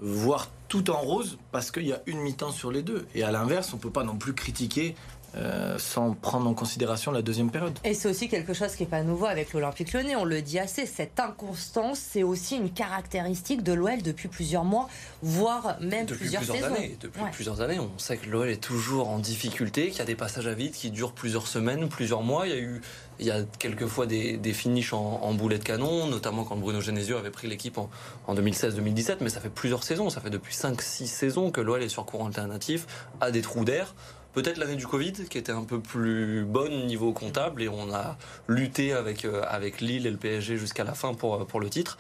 voir 0.01 0.49
tout 0.69 0.91
en 0.91 1.01
rose 1.01 1.39
parce 1.53 1.71
qu'il 1.71 1.87
y 1.87 1.93
a 1.93 2.01
une 2.07 2.19
mi-temps 2.19 2.51
sur 2.51 2.71
les 2.71 2.83
deux. 2.83 3.07
Et 3.15 3.23
à 3.23 3.31
l'inverse, 3.31 3.73
on 3.75 3.79
peut 3.79 3.91
pas 3.91 4.05
non 4.05 4.17
plus 4.17 4.35
critiquer 4.35 4.95
euh, 5.37 5.77
sans 5.79 6.13
prendre 6.13 6.49
en 6.49 6.55
considération 6.55 7.11
la 7.11 7.23
deuxième 7.23 7.51
période. 7.51 7.79
Et 7.85 7.95
c'est 7.95 8.09
aussi 8.09 8.29
quelque 8.29 8.55
chose 8.55 8.75
qui 8.75 8.85
n'est 8.85 8.89
pas 8.89 9.03
nouveau 9.03 9.27
avec 9.27 9.53
l'Olympique 9.53 9.93
Lyonnais, 9.93 10.17
on 10.17 10.25
le 10.25 10.43
dit 10.43 10.59
assez, 10.59 10.87
cette 10.87 11.19
inconstance, 11.19 11.99
c'est 11.99 12.23
aussi 12.23 12.57
une 12.57 12.71
caractéristique 12.71 13.63
de 13.63 13.73
l'OL 13.73 14.03
depuis 14.03 14.29
plusieurs 14.29 14.65
mois, 14.65 14.89
voire 15.23 15.77
même 15.81 16.07
plusieurs, 16.07 16.45
saisons. 16.45 16.67
Années. 16.67 16.97
Depuis 17.01 17.23
plusieurs 17.33 17.61
années, 17.61 17.81
on 17.81 17.99
sait 17.99 18.17
que 18.17 18.29
l'OL 18.29 18.49
est 18.49 18.63
toujours 18.63 19.09
en 19.09 19.19
difficulté, 19.19 19.89
qu'il 19.89 19.99
y 19.99 20.03
a 20.03 20.07
des 20.07 20.15
passages 20.15 20.47
à 20.47 20.55
vide 20.55 20.73
qui 20.73 20.91
durent 20.91 21.13
plusieurs 21.13 21.47
semaines, 21.47 21.89
plusieurs 21.89 22.23
mois. 22.23 22.47
Il 22.47 22.55
y 22.55 22.57
a 22.57 22.61
eu 22.61 22.81
il 23.19 23.27
y 23.27 23.31
a 23.31 23.43
quelquefois 23.59 24.07
des, 24.07 24.37
des 24.37 24.53
finishes 24.53 24.93
en, 24.93 25.35
boulet 25.35 25.59
de 25.59 25.65
canon, 25.65 26.07
notamment 26.07 26.45
quand 26.45 26.57
Bruno 26.57 26.81
Genesio 26.81 27.17
avait 27.17 27.31
pris 27.31 27.49
l'équipe 27.49 27.79
en, 27.79 27.89
en 28.27 28.35
2016-2017, 28.35 29.19
mais 29.21 29.29
ça 29.29 29.41
fait 29.41 29.51
plusieurs 29.51 29.85
saisons, 29.85 30.11
ça 30.11 30.21
fait 30.21 30.31
depuis 30.31 30.55
5-6 30.55 31.07
saisons 31.07 31.51
que 31.51 31.61
l'OL 31.61 31.83
est 31.83 31.89
sur 31.89 32.05
courant 32.07 32.27
alternatif, 32.27 32.87
a 33.21 33.31
des 33.31 33.43
trous 33.43 33.65
d'air. 33.65 33.95
Peut-être 34.35 34.59
l'année 34.59 34.77
du 34.77 34.87
Covid, 34.87 35.13
qui 35.13 35.39
était 35.39 35.53
un 35.53 35.63
peu 35.63 35.81
plus 35.81 36.45
bonne 36.45 36.87
niveau 36.87 37.13
comptable, 37.13 37.63
et 37.63 37.69
on 37.69 37.95
a 37.95 38.19
lutté 38.49 38.93
avec, 38.93 39.25
euh, 39.25 39.43
avec 39.49 39.81
Lille 39.81 40.07
et 40.07 40.11
le 40.11 40.17
PSG 40.17 40.57
jusqu'à 40.57 40.85
la 40.85 40.95
fin 40.95 41.15
pour, 41.15 41.47
pour 41.47 41.61
le 41.61 41.71
titre. 41.71 41.99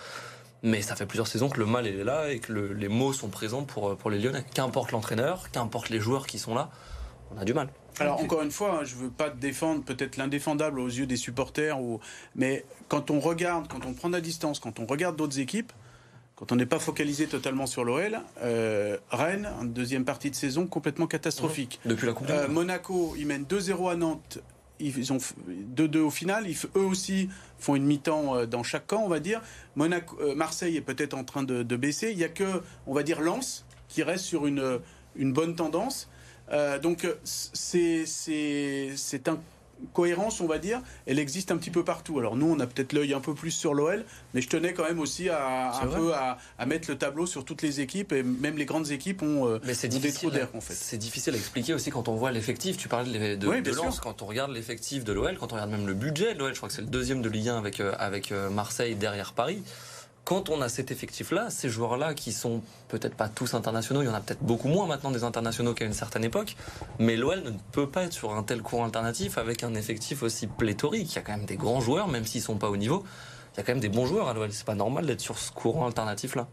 Mais 0.62 0.82
ça 0.82 0.96
fait 0.96 1.06
plusieurs 1.06 1.28
saisons 1.28 1.48
que 1.48 1.60
le 1.60 1.66
mal 1.66 1.86
est 1.86 2.02
là 2.02 2.30
et 2.30 2.40
que 2.40 2.52
les 2.52 2.88
mots 2.88 3.12
sont 3.12 3.28
présents 3.28 3.64
pour, 3.64 3.96
pour 3.96 4.10
les 4.10 4.18
Lyonnais. 4.18 4.44
Qu'importe 4.54 4.92
l'entraîneur, 4.92 5.50
qu'importe 5.50 5.90
les 5.90 6.00
joueurs 6.00 6.26
qui 6.26 6.38
sont 6.38 6.54
là, 6.54 6.70
on 7.34 7.38
a 7.38 7.44
du 7.44 7.52
mal. 7.52 7.68
Alors 8.00 8.20
encore 8.20 8.42
une 8.42 8.50
fois, 8.50 8.80
hein, 8.80 8.84
je 8.84 8.96
ne 8.96 9.02
veux 9.02 9.10
pas 9.10 9.30
défendre 9.30 9.84
peut-être 9.84 10.16
l'indéfendable 10.16 10.80
aux 10.80 10.88
yeux 10.88 11.06
des 11.06 11.16
supporters, 11.16 11.78
mais 12.34 12.64
quand 12.88 13.10
on 13.10 13.20
regarde, 13.20 13.68
quand 13.68 13.84
on 13.86 13.94
prend 13.94 14.08
la 14.08 14.20
distance, 14.20 14.58
quand 14.58 14.80
on 14.80 14.86
regarde 14.86 15.16
d'autres 15.16 15.38
équipes, 15.38 15.72
quand 16.36 16.50
on 16.50 16.56
n'est 16.56 16.66
pas 16.66 16.78
focalisé 16.78 17.26
totalement 17.26 17.66
sur 17.66 17.84
l'OL, 17.84 18.18
euh, 18.42 18.98
Rennes, 19.10 19.48
en 19.60 19.64
deuxième 19.64 20.04
partie 20.04 20.30
de 20.30 20.34
saison 20.34 20.66
complètement 20.66 21.06
catastrophique. 21.06 21.80
Depuis 21.84 22.06
la 22.06 22.12
Coupe 22.12 22.28
euh, 22.30 22.48
Monaco, 22.48 23.14
ils 23.16 23.26
mènent 23.26 23.44
2-0 23.44 23.92
à 23.92 23.96
Nantes. 23.96 24.38
Ils 24.80 25.12
ont 25.12 25.18
2-2 25.18 25.98
au 25.98 26.10
final. 26.10 26.48
Ils, 26.48 26.56
eux 26.76 26.84
aussi 26.84 27.28
font 27.58 27.76
une 27.76 27.84
mi-temps 27.84 28.36
euh, 28.36 28.46
dans 28.46 28.64
chaque 28.64 28.88
camp, 28.88 29.02
on 29.04 29.08
va 29.08 29.20
dire. 29.20 29.40
Monaco, 29.76 30.34
Marseille 30.34 30.76
est 30.76 30.80
peut-être 30.82 31.14
en 31.14 31.22
train 31.22 31.44
de, 31.44 31.76
baisser. 31.76 32.10
Il 32.10 32.16
n'y 32.16 32.24
a 32.24 32.28
que, 32.28 32.62
on 32.86 32.94
va 32.94 33.04
dire, 33.04 33.20
Lens 33.20 33.64
qui 33.88 34.02
reste 34.02 34.24
sur 34.24 34.46
une, 34.46 34.80
une 35.14 35.32
bonne 35.32 35.54
tendance. 35.54 36.08
donc 36.82 37.06
c'est 37.22 38.08
un 39.28 39.38
cohérence, 39.92 40.40
on 40.40 40.46
va 40.46 40.58
dire, 40.58 40.80
elle 41.06 41.18
existe 41.18 41.50
un 41.50 41.56
petit 41.56 41.70
peu 41.70 41.84
partout. 41.84 42.18
Alors 42.18 42.36
nous, 42.36 42.46
on 42.46 42.60
a 42.60 42.66
peut-être 42.66 42.92
l'œil 42.92 43.14
un 43.14 43.20
peu 43.20 43.34
plus 43.34 43.50
sur 43.50 43.74
l'OL, 43.74 44.04
mais 44.32 44.40
je 44.40 44.48
tenais 44.48 44.72
quand 44.72 44.84
même 44.84 45.00
aussi 45.00 45.28
à, 45.28 45.74
un 45.80 45.86
peu 45.86 46.12
à, 46.14 46.38
mettre 46.66 46.90
le 46.90 46.96
tableau 46.96 47.26
sur 47.26 47.44
toutes 47.44 47.62
les 47.62 47.80
équipes, 47.80 48.12
et 48.12 48.22
même 48.22 48.56
les 48.56 48.64
grandes 48.64 48.90
équipes 48.90 49.22
ont, 49.22 49.48
euh, 49.48 49.58
des 49.58 50.12
trous 50.12 50.30
d'air, 50.30 50.48
en 50.54 50.60
fait. 50.60 50.74
C'est 50.74 50.98
difficile 50.98 51.34
à 51.34 51.36
expliquer 51.36 51.74
aussi 51.74 51.90
quand 51.90 52.08
on 52.08 52.14
voit 52.14 52.32
l'effectif. 52.32 52.76
Tu 52.76 52.88
parlais 52.88 53.36
de, 53.36 53.60
de, 53.60 53.70
Lens, 53.72 54.00
quand 54.00 54.22
on 54.22 54.26
regarde 54.26 54.52
l'effectif 54.52 55.04
de 55.04 55.12
l'OL, 55.12 55.36
quand 55.38 55.52
on 55.52 55.56
regarde 55.56 55.70
même 55.70 55.86
le 55.86 55.94
budget 55.94 56.34
de 56.34 56.38
l'OL, 56.38 56.52
je 56.52 56.58
crois 56.58 56.68
que 56.68 56.74
c'est 56.74 56.82
le 56.82 56.88
deuxième 56.88 57.22
de 57.22 57.28
Ligue 57.28 57.48
1 57.48 57.58
avec, 57.58 57.80
euh, 57.80 57.94
avec 57.98 58.32
euh, 58.32 58.50
Marseille 58.50 58.94
derrière 58.94 59.32
Paris 59.32 59.62
quand 60.24 60.48
on 60.48 60.62
a 60.62 60.68
cet 60.68 60.90
effectif-là, 60.90 61.50
ces 61.50 61.68
joueurs-là 61.68 62.14
qui 62.14 62.32
sont 62.32 62.62
peut-être 62.88 63.14
pas 63.14 63.28
tous 63.28 63.54
internationaux, 63.54 64.02
il 64.02 64.06
y 64.06 64.08
en 64.08 64.14
a 64.14 64.20
peut-être 64.20 64.42
beaucoup 64.42 64.68
moins 64.68 64.86
maintenant 64.86 65.10
des 65.10 65.22
internationaux 65.22 65.74
qu'à 65.74 65.84
une 65.84 65.92
certaine 65.92 66.24
époque, 66.24 66.56
mais 66.98 67.16
l'OL 67.16 67.42
ne 67.42 67.50
peut 67.72 67.88
pas 67.88 68.04
être 68.04 68.12
sur 68.12 68.34
un 68.34 68.42
tel 68.42 68.62
courant 68.62 68.86
alternatif 68.86 69.36
avec 69.38 69.62
un 69.62 69.74
effectif 69.74 70.22
aussi 70.22 70.46
pléthorique. 70.46 71.12
Il 71.12 71.16
y 71.16 71.18
a 71.18 71.22
quand 71.22 71.36
même 71.36 71.46
des 71.46 71.56
grands 71.56 71.80
joueurs, 71.80 72.08
même 72.08 72.24
s'ils 72.24 72.42
sont 72.42 72.56
pas 72.56 72.70
au 72.70 72.76
niveau. 72.76 73.04
Il 73.54 73.58
y 73.58 73.60
a 73.60 73.62
quand 73.62 73.72
même 73.72 73.80
des 73.80 73.88
bons 73.88 74.06
joueurs 74.06 74.28
à 74.28 74.34
l'OL. 74.34 74.50
C'est 74.52 74.66
pas 74.66 74.74
normal 74.74 75.06
d'être 75.06 75.20
sur 75.20 75.38
ce 75.38 75.52
courant 75.52 75.86
alternatif-là. 75.86 76.48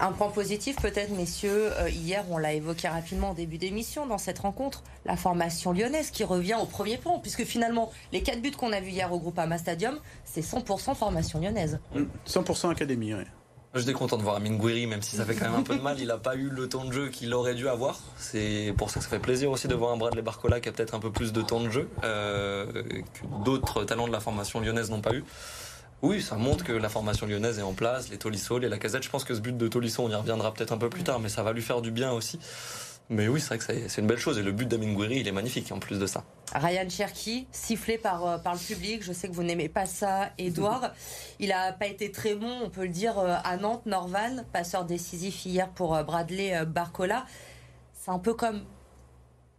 Un 0.00 0.10
point 0.10 0.30
positif, 0.30 0.76
peut-être, 0.82 1.10
messieurs. 1.10 1.70
Euh, 1.78 1.88
hier, 1.88 2.24
on 2.28 2.38
l'a 2.38 2.54
évoqué 2.54 2.88
rapidement 2.88 3.30
au 3.30 3.34
début 3.34 3.58
d'émission 3.58 4.06
dans 4.06 4.18
cette 4.18 4.40
rencontre, 4.40 4.82
la 5.04 5.16
formation 5.16 5.72
lyonnaise 5.72 6.10
qui 6.10 6.24
revient 6.24 6.56
au 6.60 6.66
premier 6.66 6.96
plan, 6.96 7.20
puisque 7.20 7.44
finalement, 7.44 7.92
les 8.12 8.22
quatre 8.22 8.42
buts 8.42 8.50
qu'on 8.50 8.72
a 8.72 8.80
vus 8.80 8.90
hier 8.90 9.12
au 9.12 9.20
groupe 9.20 9.38
Ama 9.38 9.58
Stadium, 9.58 10.00
c'est 10.24 10.40
100% 10.40 10.96
formation 10.96 11.40
lyonnaise. 11.40 11.78
100% 12.26 12.66
mmh. 12.66 12.70
académie, 12.70 13.14
oui. 13.14 13.24
J'étais 13.72 13.92
content 13.92 14.16
de 14.16 14.24
voir 14.24 14.34
Amine 14.34 14.58
Gouiri, 14.58 14.88
même 14.88 15.00
si 15.00 15.14
ça 15.14 15.24
fait 15.24 15.36
quand 15.36 15.44
même 15.44 15.60
un 15.60 15.62
peu 15.62 15.76
de 15.76 15.80
mal. 15.80 16.00
Il 16.00 16.08
n'a 16.08 16.18
pas 16.18 16.34
eu 16.34 16.48
le 16.48 16.68
temps 16.68 16.84
de 16.84 16.90
jeu 16.90 17.08
qu'il 17.08 17.32
aurait 17.32 17.54
dû 17.54 17.68
avoir. 17.68 18.00
C'est 18.16 18.74
pour 18.76 18.90
ça 18.90 18.98
que 18.98 19.04
ça 19.04 19.10
fait 19.10 19.20
plaisir 19.20 19.48
aussi 19.52 19.68
de 19.68 19.76
voir 19.76 19.92
un 19.92 19.96
Bradley 19.96 20.22
Barcola 20.22 20.58
qui 20.58 20.68
a 20.68 20.72
peut-être 20.72 20.96
un 20.96 20.98
peu 20.98 21.12
plus 21.12 21.32
de 21.32 21.40
temps 21.40 21.60
de 21.60 21.70
jeu 21.70 21.88
euh, 22.02 22.66
que 22.72 23.44
d'autres 23.44 23.84
talents 23.84 24.08
de 24.08 24.12
la 24.12 24.18
formation 24.18 24.58
lyonnaise 24.58 24.90
n'ont 24.90 25.00
pas 25.00 25.14
eu. 25.14 25.22
Oui, 26.02 26.22
ça 26.22 26.36
montre 26.36 26.64
que 26.64 26.72
la 26.72 26.88
formation 26.88 27.26
lyonnaise 27.26 27.58
est 27.58 27.62
en 27.62 27.74
place, 27.74 28.08
les 28.08 28.16
Tolisso, 28.16 28.58
les 28.58 28.68
Lacazette. 28.68 29.02
Je 29.02 29.10
pense 29.10 29.24
que 29.24 29.34
ce 29.34 29.40
but 29.40 29.56
de 29.56 29.68
Tolisso, 29.68 30.02
on 30.02 30.10
y 30.10 30.14
reviendra 30.14 30.54
peut-être 30.54 30.72
un 30.72 30.78
peu 30.78 30.88
plus 30.88 31.02
tard, 31.02 31.20
mais 31.20 31.28
ça 31.28 31.42
va 31.42 31.52
lui 31.52 31.62
faire 31.62 31.82
du 31.82 31.90
bien 31.90 32.10
aussi. 32.12 32.38
Mais 33.10 33.26
oui, 33.26 33.40
c'est 33.40 33.48
vrai 33.48 33.58
que 33.58 33.88
c'est 33.88 34.00
une 34.00 34.06
belle 34.06 34.18
chose. 34.18 34.38
Et 34.38 34.42
le 34.42 34.52
but 34.52 34.68
d'Amin 34.68 34.92
Gouiri, 34.92 35.16
il 35.16 35.26
est 35.26 35.32
magnifique 35.32 35.70
en 35.72 35.80
plus 35.80 35.98
de 35.98 36.06
ça. 36.06 36.22
Ryan 36.54 36.88
Cherki, 36.88 37.48
sifflé 37.50 37.98
par, 37.98 38.24
euh, 38.24 38.38
par 38.38 38.54
le 38.54 38.60
public. 38.60 39.02
Je 39.02 39.12
sais 39.12 39.28
que 39.28 39.34
vous 39.34 39.42
n'aimez 39.42 39.68
pas 39.68 39.84
ça, 39.84 40.30
Edouard. 40.38 40.92
Il 41.40 41.48
n'a 41.48 41.72
pas 41.72 41.88
été 41.88 42.12
très 42.12 42.36
bon, 42.36 42.60
on 42.62 42.70
peut 42.70 42.82
le 42.82 42.88
dire, 42.88 43.18
euh, 43.18 43.34
à 43.42 43.56
Nantes. 43.56 43.84
Norvan, 43.84 44.44
passeur 44.52 44.84
décisif 44.84 45.44
hier 45.44 45.68
pour 45.70 45.96
euh, 45.96 46.04
Bradley 46.04 46.64
Barcola. 46.66 47.26
C'est 47.94 48.12
un 48.12 48.20
peu 48.20 48.32
comme 48.32 48.62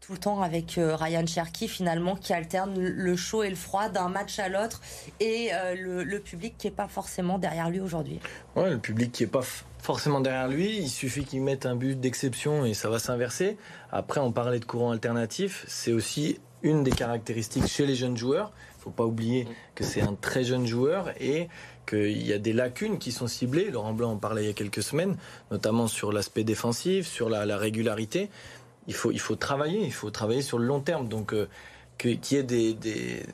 tout 0.01 0.13
le 0.13 0.17
temps 0.17 0.41
avec 0.41 0.79
euh, 0.79 0.95
Ryan 0.95 1.25
Cherky 1.25 1.67
finalement 1.67 2.15
qui 2.15 2.33
alterne 2.33 2.73
le 2.77 3.15
chaud 3.15 3.43
et 3.43 3.49
le 3.49 3.55
froid 3.55 3.87
d'un 3.87 4.09
match 4.09 4.39
à 4.39 4.49
l'autre 4.49 4.81
et 5.19 5.49
euh, 5.53 5.75
le, 5.75 6.19
public 6.19 6.55
qui 6.57 6.67
est 6.67 6.71
pas 6.71 6.87
forcément 6.87 7.37
derrière 7.37 7.69
lui 7.69 7.79
aujourd'hui. 7.79 8.19
Ouais, 8.55 8.71
le 8.71 8.79
public 8.79 9.11
qui 9.11 9.23
est 9.23 9.27
pas 9.27 9.43
forcément 9.77 10.19
derrière 10.19 10.47
lui, 10.47 10.75
il 10.77 10.89
suffit 10.89 11.23
qu'il 11.23 11.41
mette 11.41 11.67
un 11.67 11.75
but 11.75 11.99
d'exception 11.99 12.65
et 12.65 12.73
ça 12.73 12.89
va 12.89 12.97
s'inverser. 12.97 13.57
Après, 13.91 14.19
on 14.19 14.31
parlait 14.31 14.59
de 14.59 14.65
courant 14.65 14.91
alternatif, 14.91 15.65
c'est 15.67 15.93
aussi 15.93 16.39
une 16.63 16.83
des 16.83 16.91
caractéristiques 16.91 17.67
chez 17.67 17.85
les 17.85 17.95
jeunes 17.95 18.17
joueurs. 18.17 18.51
Il 18.79 18.83
faut 18.83 18.91
pas 18.91 19.05
oublier 19.05 19.47
que 19.75 19.83
c'est 19.83 20.01
un 20.01 20.15
très 20.19 20.43
jeune 20.43 20.65
joueur 20.65 21.11
et 21.19 21.47
qu'il 21.87 22.25
y 22.25 22.33
a 22.33 22.39
des 22.39 22.53
lacunes 22.53 22.97
qui 22.97 23.11
sont 23.11 23.27
ciblées. 23.27 23.69
Laurent 23.69 23.93
Blanc 23.93 24.11
en 24.13 24.17
parlait 24.17 24.43
il 24.43 24.47
y 24.47 24.51
a 24.51 24.53
quelques 24.53 24.81
semaines, 24.81 25.17
notamment 25.51 25.87
sur 25.87 26.11
l'aspect 26.11 26.43
défensif, 26.43 27.07
sur 27.07 27.29
la 27.29 27.57
régularité 27.57 28.29
il 28.87 28.93
faut, 28.93 29.11
il 29.11 29.19
faut 29.19 29.35
travailler, 29.35 29.83
il 29.83 29.93
faut 29.93 30.11
travailler 30.11 30.41
sur 30.41 30.57
le 30.57 30.65
long 30.65 30.81
terme. 30.81 31.07
Donc, 31.07 31.33
euh, 31.33 31.47
qu'il 31.97 32.19
y 32.31 32.35
ait 32.35 32.43
des, 32.43 32.73
des, 32.73 33.25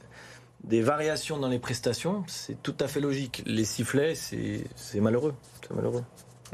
des, 0.63 0.81
variations 0.81 1.37
dans 1.37 1.47
les 1.47 1.59
prestations, 1.59 2.23
c'est 2.27 2.61
tout 2.61 2.75
à 2.79 2.87
fait 2.87 2.99
logique. 2.99 3.43
Les 3.45 3.65
sifflets, 3.65 4.15
c'est 4.15 4.99
malheureux. 4.99 5.33
C'est 5.61 5.73
malheureux. 5.73 6.03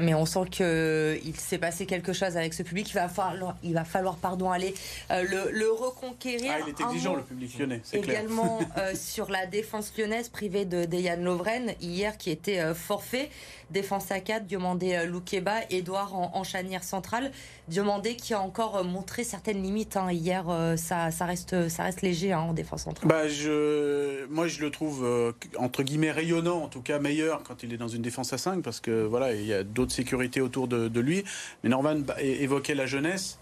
Mais 0.00 0.14
on 0.14 0.26
sent 0.26 0.46
qu'il 0.50 1.36
s'est 1.36 1.58
passé 1.58 1.86
quelque 1.86 2.12
chose 2.12 2.36
avec 2.36 2.54
ce 2.54 2.62
public. 2.62 2.90
Il 2.90 2.94
va 2.94 3.08
falloir, 3.08 3.56
il 3.62 3.74
va 3.74 3.84
falloir 3.84 4.16
pardon, 4.16 4.50
aller 4.50 4.74
euh, 5.10 5.24
le, 5.52 5.70
reconquérir. 5.70 6.52
Ah, 6.54 6.60
il 6.66 6.70
est 6.70 6.80
exigeant, 6.80 7.14
le 7.14 7.22
public 7.22 7.58
lyonnais. 7.58 7.80
Également 7.92 8.60
euh, 8.78 8.94
sur 8.94 9.30
la 9.30 9.46
défense 9.46 9.92
lyonnaise 9.96 10.28
privée 10.28 10.64
de 10.64 10.84
Dejan 10.84 11.20
Lovren, 11.20 11.74
hier, 11.80 12.16
qui 12.16 12.30
était 12.30 12.60
euh, 12.60 12.74
forfait. 12.74 13.30
Défense 13.70 14.10
à 14.10 14.20
4, 14.20 14.44
Diomandé 14.44 15.06
Loukeba, 15.06 15.60
Edouard 15.70 16.14
en, 16.14 16.32
en 16.34 16.44
chanière 16.44 16.84
centrale. 16.84 17.32
Diomandé 17.66 18.14
qui 18.14 18.34
a 18.34 18.40
encore 18.40 18.84
montré 18.84 19.24
certaines 19.24 19.62
limites. 19.62 19.96
Hein. 19.96 20.12
Hier, 20.12 20.44
ça, 20.76 21.10
ça, 21.10 21.24
reste, 21.24 21.68
ça 21.70 21.84
reste 21.84 22.02
léger 22.02 22.32
hein, 22.32 22.40
en 22.40 22.52
défense 22.52 22.82
centrale. 22.82 23.08
Bah, 23.08 23.26
je, 23.26 24.26
moi, 24.26 24.48
je 24.48 24.60
le 24.60 24.70
trouve, 24.70 25.34
entre 25.56 25.82
guillemets, 25.82 26.12
rayonnant, 26.12 26.62
en 26.62 26.68
tout 26.68 26.82
cas 26.82 26.98
meilleur 26.98 27.42
quand 27.42 27.62
il 27.62 27.72
est 27.72 27.78
dans 27.78 27.88
une 27.88 28.02
défense 28.02 28.34
à 28.34 28.38
5, 28.38 28.62
parce 28.62 28.80
que 28.80 29.02
voilà, 29.02 29.32
il 29.32 29.46
y 29.46 29.54
a 29.54 29.64
d'autres 29.64 29.83
de 29.86 29.92
sécurité 29.92 30.40
autour 30.40 30.68
de, 30.68 30.88
de 30.88 31.00
lui. 31.00 31.24
Mais 31.62 31.70
Norman 31.70 31.96
évoquait 32.18 32.74
la 32.74 32.86
jeunesse. 32.86 33.38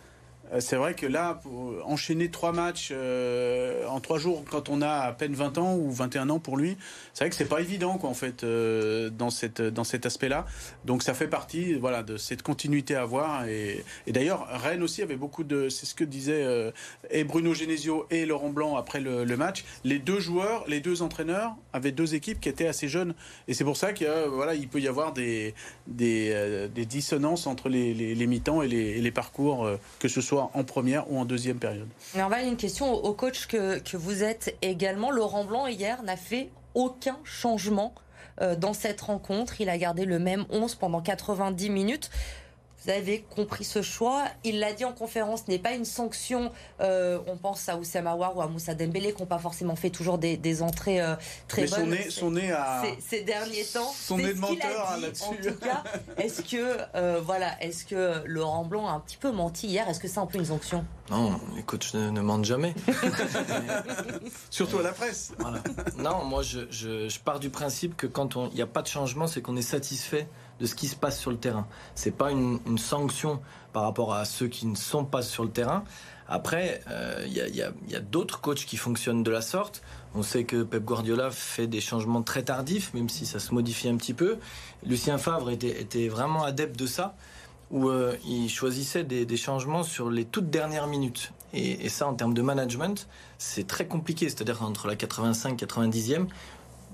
Euh, 0.52 0.60
c'est 0.60 0.76
vrai 0.76 0.94
que 0.94 1.06
là, 1.06 1.40
enchaîner 1.84 2.30
trois 2.30 2.52
matchs 2.52 2.90
euh, 2.92 3.86
en 3.86 4.00
trois 4.00 4.18
jours, 4.18 4.44
quand 4.50 4.68
on 4.68 4.82
a 4.82 4.88
à 4.88 5.12
peine 5.12 5.34
20 5.34 5.58
ans 5.58 5.76
ou 5.76 5.90
21 5.90 6.30
ans 6.30 6.38
pour 6.38 6.56
lui, 6.56 6.76
c'est 7.14 7.24
vrai 7.24 7.30
que 7.30 7.36
c'est 7.36 7.46
pas 7.46 7.60
évident, 7.60 7.98
quoi, 7.98 8.10
en 8.10 8.14
fait, 8.14 8.44
euh, 8.44 9.10
dans, 9.10 9.30
cette, 9.30 9.62
dans 9.62 9.84
cet 9.84 10.06
aspect-là. 10.06 10.46
Donc 10.84 11.02
ça 11.02 11.14
fait 11.14 11.28
partie, 11.28 11.74
voilà, 11.74 12.02
de 12.02 12.16
cette 12.16 12.42
continuité 12.42 12.94
à 12.94 13.02
avoir. 13.02 13.46
Et, 13.46 13.84
d'ailleurs, 14.06 14.46
Rennes 14.48 14.82
aussi 14.82 15.02
avait 15.02 15.16
beaucoup 15.16 15.44
de, 15.44 15.68
c'est 15.68 15.86
ce 15.86 15.94
que 15.94 16.04
disaient 16.04 16.72
et 17.10 17.24
Bruno 17.24 17.54
Genesio 17.54 18.06
et 18.10 18.26
Laurent 18.26 18.50
Blanc 18.50 18.76
après 18.76 19.00
le, 19.00 19.36
match. 19.36 19.64
Les 19.84 19.98
deux 19.98 20.20
joueurs, 20.20 20.64
les 20.68 20.80
deux 20.80 21.02
entraîneurs 21.02 21.54
avaient 21.72 21.92
deux 21.92 22.14
équipes 22.14 22.40
qui 22.40 22.48
étaient 22.48 22.66
assez 22.66 22.88
jeunes, 22.88 23.14
et 23.48 23.54
c'est 23.54 23.64
pour 23.64 23.76
ça 23.76 23.92
qu'il 23.92 24.68
peut 24.70 24.80
y 24.80 24.88
avoir 24.88 25.12
des, 25.12 25.54
des, 25.86 26.68
dissonances 26.86 27.46
entre 27.46 27.68
les, 27.68 27.94
les, 27.94 28.26
mi-temps 28.26 28.62
et 28.62 28.68
les, 28.68 29.00
les 29.00 29.10
parcours, 29.10 29.68
que 29.98 30.08
ce 30.08 30.20
soit 30.20 30.41
en 30.54 30.64
première 30.64 31.10
ou 31.10 31.18
en 31.18 31.24
deuxième 31.24 31.58
période. 31.58 31.88
Va 32.14 32.42
une 32.42 32.56
question 32.56 32.92
au 32.92 33.12
coach 33.12 33.46
que, 33.46 33.78
que 33.78 33.96
vous 33.96 34.22
êtes 34.22 34.56
également. 34.62 35.10
Laurent 35.10 35.44
Blanc, 35.44 35.66
hier, 35.66 36.02
n'a 36.02 36.16
fait 36.16 36.50
aucun 36.74 37.18
changement 37.24 37.94
euh, 38.40 38.56
dans 38.56 38.72
cette 38.72 39.00
rencontre. 39.00 39.60
Il 39.60 39.68
a 39.68 39.76
gardé 39.78 40.04
le 40.04 40.18
même 40.18 40.44
11 40.50 40.74
pendant 40.76 41.00
90 41.02 41.70
minutes. 41.70 42.10
Vous 42.84 42.90
avez 42.90 43.24
compris 43.34 43.64
ce 43.64 43.80
choix. 43.80 44.24
Il 44.44 44.58
l'a 44.58 44.72
dit 44.72 44.84
en 44.84 44.92
conférence, 44.92 45.44
ce 45.46 45.50
n'est 45.50 45.58
pas 45.58 45.72
une 45.72 45.84
sanction. 45.84 46.50
Euh, 46.80 47.18
on 47.28 47.36
pense 47.36 47.68
à 47.68 47.76
Oussama 47.76 48.12
Aouar 48.12 48.36
ou 48.36 48.42
à 48.42 48.48
Moussa 48.48 48.74
Dembélé 48.74 49.12
qui 49.12 49.20
n'ont 49.20 49.26
pas 49.26 49.38
forcément 49.38 49.76
fait 49.76 49.90
toujours 49.90 50.18
des, 50.18 50.36
des 50.36 50.62
entrées 50.62 51.00
euh, 51.00 51.14
très 51.46 51.66
bonnes. 51.66 51.90
Mais 51.90 52.10
son 52.10 52.32
nez, 52.32 52.50
à... 52.50 52.82
ces, 52.98 53.22
derniers 53.22 53.64
temps. 53.64 53.92
Son 53.94 54.16
nez 54.16 54.34
de 54.34 54.38
menteur 54.40 54.98
là-dessus. 55.00 55.24
En 55.24 55.34
tout 55.34 55.58
cas, 55.60 55.84
est-ce 56.16 56.42
que, 56.42 56.78
euh, 56.96 57.20
voilà, 57.24 57.62
est-ce 57.62 57.84
que 57.84 58.26
Laurent 58.26 58.64
Blanc 58.64 58.88
a 58.88 58.92
un 58.92 59.00
petit 59.00 59.16
peu 59.16 59.30
menti 59.30 59.68
hier? 59.68 59.88
Est-ce 59.88 60.00
que 60.00 60.08
c'est 60.08 60.18
un 60.18 60.26
peu 60.26 60.38
une 60.38 60.46
sanction? 60.46 60.84
Non, 61.10 61.38
les 61.54 61.62
coachs 61.62 61.94
ne, 61.94 62.20
mentent 62.20 62.44
jamais. 62.44 62.74
Surtout 64.50 64.78
à 64.78 64.82
la 64.82 64.92
presse. 64.92 65.32
Voilà. 65.38 65.62
Non, 65.98 66.24
moi 66.24 66.42
je, 66.42 66.60
je, 66.70 67.08
je, 67.08 67.20
pars 67.20 67.38
du 67.38 67.50
principe 67.50 67.96
que 67.96 68.06
quand 68.06 68.36
il 68.50 68.54
n'y 68.54 68.62
a 68.62 68.66
pas 68.66 68.82
de 68.82 68.86
changement, 68.88 69.26
c'est 69.26 69.42
qu'on 69.42 69.56
est 69.56 69.62
satisfait 69.62 70.26
de 70.60 70.66
ce 70.66 70.74
qui 70.74 70.88
se 70.88 70.96
passe 70.96 71.18
sur 71.18 71.30
le 71.30 71.36
terrain. 71.36 71.66
C'est 71.94 72.16
pas 72.16 72.30
une, 72.30 72.60
sanction 72.78 73.40
par 73.72 73.82
rapport 73.82 74.14
à 74.14 74.24
ceux 74.24 74.48
qui 74.48 74.66
ne 74.66 74.76
sont 74.76 75.04
pas 75.04 75.22
sur 75.22 75.44
le 75.44 75.50
terrain. 75.50 75.84
Après, 76.28 76.80
euh, 76.88 77.24
il 77.26 77.34
y 77.34 77.62
a, 77.62 78.00
d'autres 78.00 78.40
coachs 78.40 78.64
qui 78.64 78.76
fonctionnent 78.76 79.22
de 79.22 79.30
la 79.30 79.42
sorte. 79.42 79.82
On 80.14 80.22
sait 80.22 80.44
que 80.44 80.62
Pep 80.62 80.84
Guardiola 80.84 81.30
fait 81.30 81.66
des 81.66 81.80
changements 81.80 82.22
très 82.22 82.42
tardifs, 82.42 82.94
même 82.94 83.08
si 83.08 83.26
ça 83.26 83.38
se 83.38 83.52
modifie 83.52 83.88
un 83.88 83.96
petit 83.96 84.14
peu. 84.14 84.38
Lucien 84.86 85.18
Favre 85.18 85.50
était, 85.50 86.08
vraiment 86.08 86.44
adepte 86.44 86.78
de 86.78 86.86
ça, 86.86 87.16
où 87.70 87.88
euh, 87.88 88.14
il 88.26 88.48
choisissait 88.48 89.04
des, 89.04 89.36
changements 89.36 89.82
sur 89.82 90.10
les 90.10 90.24
toutes 90.24 90.50
dernières 90.50 90.86
minutes. 90.86 91.32
Et, 91.54 91.84
et 91.84 91.88
ça, 91.88 92.06
en 92.06 92.14
termes 92.14 92.34
de 92.34 92.42
management, 92.42 93.08
c'est 93.38 93.66
très 93.66 93.86
compliqué. 93.86 94.28
C'est-à-dire 94.28 94.62
entre 94.62 94.86
la 94.86 94.96
85 94.96 95.60
90e, 95.60 96.26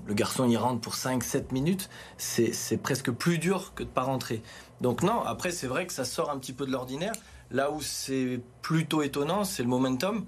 le 0.07 0.13
garçon 0.13 0.47
y 0.47 0.57
rentre 0.57 0.81
pour 0.81 0.95
5-7 0.95 1.53
minutes, 1.53 1.89
c'est 2.17 2.81
presque 2.81 3.11
plus 3.11 3.37
dur 3.37 3.73
que 3.75 3.83
de 3.83 3.89
pas 3.89 4.03
rentrer. 4.03 4.41
Donc 4.81 5.03
non, 5.03 5.21
après 5.21 5.51
c'est 5.51 5.67
vrai 5.67 5.85
que 5.85 5.93
ça 5.93 6.05
sort 6.05 6.29
un 6.29 6.37
petit 6.37 6.53
peu 6.53 6.65
de 6.65 6.71
l'ordinaire. 6.71 7.13
Là 7.51 7.71
où 7.71 7.81
c'est 7.81 8.39
plutôt 8.61 9.01
étonnant, 9.01 9.43
c'est 9.43 9.63
le 9.63 9.69
momentum. 9.69 10.25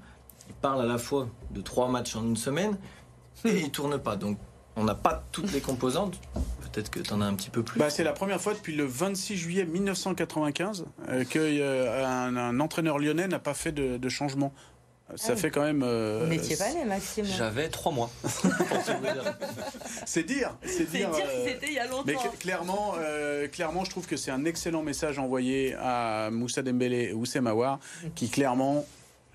Il 0.49 0.55
parle 0.55 0.81
à 0.81 0.85
la 0.85 0.97
fois 0.97 1.27
de 1.51 1.61
trois 1.61 1.87
matchs 1.87 2.15
en 2.15 2.23
une 2.23 2.35
semaine 2.35 2.77
et 3.45 3.59
il 3.59 3.71
tourne 3.71 3.97
pas. 3.97 4.15
Donc 4.15 4.37
on 4.75 4.83
n'a 4.83 4.95
pas 4.95 5.23
toutes 5.31 5.51
les 5.51 5.61
composantes. 5.61 6.19
Peut-être 6.71 6.89
que 6.89 6.99
tu 7.01 7.11
en 7.13 7.21
as 7.21 7.25
un 7.25 7.33
petit 7.33 7.49
peu 7.49 7.63
plus. 7.63 7.79
Bah, 7.79 7.89
c'est 7.89 8.03
la 8.03 8.13
première 8.13 8.39
fois 8.39 8.53
depuis 8.53 8.75
le 8.75 8.85
26 8.85 9.35
juillet 9.35 9.65
1995 9.65 10.85
euh, 11.09 11.25
qu'un 11.25 11.39
euh, 11.41 12.59
entraîneur 12.59 12.97
lyonnais 12.97 13.27
n'a 13.27 13.39
pas 13.39 13.53
fait 13.53 13.73
de 13.73 14.09
changement 14.09 14.53
ça 15.15 15.33
ah 15.33 15.35
fait 15.35 15.51
quand 15.51 15.63
même. 15.63 15.83
Euh, 15.83 16.21
Vous 16.23 16.29
n'étiez 16.29 16.55
pas 16.55 16.71
né, 16.73 16.85
Maxime 16.85 17.25
J'avais 17.25 17.69
trois 17.69 17.91
mois. 17.91 18.09
c'est 20.05 20.23
dire. 20.23 20.55
C'est 20.65 20.89
dire, 20.89 21.09
euh, 21.13 21.47
c'était 21.47 21.67
il 21.67 21.73
y 21.73 21.79
a 21.79 21.87
longtemps. 21.87 22.03
Mais 22.05 22.15
clairement, 22.39 22.93
euh, 22.97 23.47
clairement, 23.47 23.83
je 23.85 23.89
trouve 23.89 24.07
que 24.07 24.17
c'est 24.17 24.31
un 24.31 24.45
excellent 24.45 24.83
message 24.83 25.19
envoyé 25.19 25.75
à 25.79 26.29
Moussa 26.31 26.61
Dembélé 26.61 27.09
et 27.09 27.13
Oussem 27.13 27.47
Aouar, 27.47 27.79
qui 28.15 28.29
clairement 28.29 28.85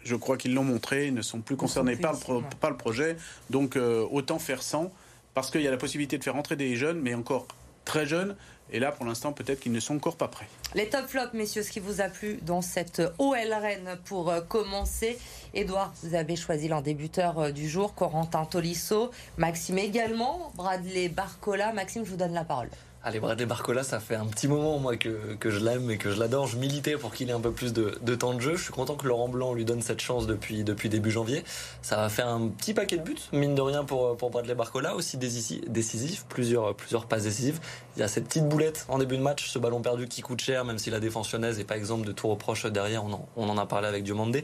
je 0.04 0.14
crois 0.14 0.36
qu'ils 0.36 0.54
l'ont 0.54 0.62
montré, 0.62 1.10
ne 1.10 1.20
sont 1.20 1.40
plus 1.40 1.56
concernés 1.56 1.96
par, 1.96 2.12
le 2.12 2.40
par 2.60 2.70
le 2.70 2.76
projet. 2.76 3.16
Donc 3.50 3.76
autant 3.76 4.38
faire 4.38 4.62
sans, 4.62 4.92
parce 5.34 5.50
qu'il 5.50 5.62
y 5.62 5.68
a 5.68 5.70
la 5.70 5.76
possibilité 5.76 6.16
de 6.16 6.22
faire 6.22 6.36
entrer 6.36 6.54
des 6.54 6.76
jeunes, 6.76 7.00
mais 7.00 7.14
encore 7.14 7.48
très 7.86 8.04
jeunes, 8.04 8.36
et 8.72 8.80
là, 8.80 8.90
pour 8.90 9.06
l'instant, 9.06 9.32
peut-être 9.32 9.60
qu'ils 9.60 9.72
ne 9.72 9.80
sont 9.80 9.94
encore 9.94 10.16
pas 10.16 10.28
prêts. 10.28 10.48
Les 10.74 10.88
top 10.88 11.06
flops, 11.06 11.32
messieurs, 11.34 11.62
ce 11.62 11.70
qui 11.70 11.80
vous 11.80 12.00
a 12.00 12.08
plu 12.08 12.38
dans 12.42 12.62
cette 12.62 13.00
OL 13.18 13.52
Rennes 13.52 13.96
pour 14.04 14.28
euh, 14.28 14.40
commencer. 14.40 15.18
Edouard, 15.54 15.94
vous 16.02 16.14
avez 16.14 16.36
choisi 16.36 16.68
l'un 16.68 16.82
débuteur 16.82 17.38
euh, 17.38 17.50
du 17.52 17.68
jour, 17.68 17.94
Corentin 17.94 18.44
Tolisso. 18.44 19.10
Maxime 19.38 19.78
également, 19.78 20.52
Bradley 20.56 21.08
Barcola. 21.08 21.72
Maxime, 21.72 22.04
je 22.04 22.10
vous 22.10 22.16
donne 22.16 22.34
la 22.34 22.44
parole. 22.44 22.68
Allez, 23.06 23.20
Bradley 23.20 23.46
Barcola, 23.46 23.84
ça 23.84 24.00
fait 24.00 24.16
un 24.16 24.26
petit 24.26 24.48
moment, 24.48 24.80
moi, 24.80 24.96
que, 24.96 25.36
que 25.38 25.48
je 25.48 25.60
l'aime 25.60 25.92
et 25.92 25.96
que 25.96 26.10
je 26.10 26.18
l'adore. 26.18 26.48
Je 26.48 26.56
militais 26.56 26.96
pour 26.96 27.14
qu'il 27.14 27.30
ait 27.30 27.32
un 27.32 27.38
peu 27.38 27.52
plus 27.52 27.72
de, 27.72 27.96
de, 28.02 28.14
temps 28.16 28.34
de 28.34 28.40
jeu. 28.40 28.56
Je 28.56 28.64
suis 28.64 28.72
content 28.72 28.96
que 28.96 29.06
Laurent 29.06 29.28
Blanc 29.28 29.54
lui 29.54 29.64
donne 29.64 29.80
cette 29.80 30.00
chance 30.00 30.26
depuis, 30.26 30.64
depuis 30.64 30.88
début 30.88 31.12
janvier. 31.12 31.44
Ça 31.82 31.94
va 31.94 32.08
faire 32.08 32.26
un 32.26 32.48
petit 32.48 32.74
paquet 32.74 32.96
de 32.96 33.04
buts, 33.04 33.14
mine 33.32 33.54
de 33.54 33.62
rien, 33.62 33.84
pour, 33.84 34.16
pour 34.16 34.30
Bradley 34.30 34.56
Barcola. 34.56 34.96
Aussi 34.96 35.18
décisif, 35.18 36.24
plusieurs, 36.28 36.74
plusieurs 36.74 37.06
passes 37.06 37.22
décisives. 37.22 37.60
Il 37.96 38.00
y 38.00 38.02
a 38.02 38.08
cette 38.08 38.24
petite 38.24 38.48
boulette 38.48 38.86
en 38.88 38.98
début 38.98 39.18
de 39.18 39.22
match, 39.22 39.50
ce 39.50 39.60
ballon 39.60 39.82
perdu 39.82 40.08
qui 40.08 40.20
coûte 40.20 40.40
cher, 40.40 40.64
même 40.64 40.78
si 40.78 40.90
la 40.90 40.98
défense 40.98 41.32
lyonnaise 41.32 41.58
n'est 41.58 41.64
pas 41.64 41.76
exemple 41.76 42.08
de 42.08 42.10
tout 42.10 42.26
reproche 42.26 42.66
derrière. 42.66 43.04
On 43.04 43.12
en, 43.12 43.28
on 43.36 43.48
en 43.48 43.56
a 43.56 43.66
parlé 43.66 43.86
avec 43.86 44.02
Diomandé. 44.02 44.42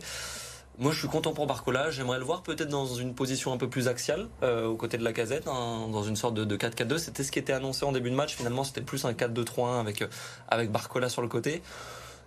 Moi, 0.79 0.91
je 0.91 0.99
suis 0.99 1.09
content 1.09 1.35
pour 1.35 1.47
Barcola. 1.47 1.91
J'aimerais 1.91 2.19
le 2.19 2.25
voir 2.25 2.43
peut-être 2.43 2.71
dans 2.71 2.87
une 2.87 3.15
position 3.15 3.53
un 3.53 3.59
peu 3.59 3.69
plus 3.69 3.89
axiale, 3.89 4.29
euh, 4.43 4.67
aux 4.67 4.77
côtés 4.77 4.97
de 4.97 5.05
la 5.05 5.13
casette, 5.13 5.47
hein, 5.47 5.87
dans 5.93 6.03
une 6.03 6.17
sorte 6.17 6.35
de, 6.35 6.57
4-4-2. 6.57 6.97
C'était 6.97 7.25
ce 7.25 7.31
qui 7.31 7.39
était 7.39 7.53
annoncé 7.53 7.85
en 7.85 7.93
début 7.93 8.11
de 8.11 8.15
match. 8.15 8.37
Finalement, 8.37 8.65
c'était 8.65 8.81
plus 8.81 9.05
un 9.05 9.13
4-2-3-1 9.13 9.81
avec, 9.81 10.01
euh, 10.01 10.09
avec 10.49 10.73
Barcola 10.73 11.11
sur 11.11 11.21
le 11.21 11.29
côté. 11.29 11.63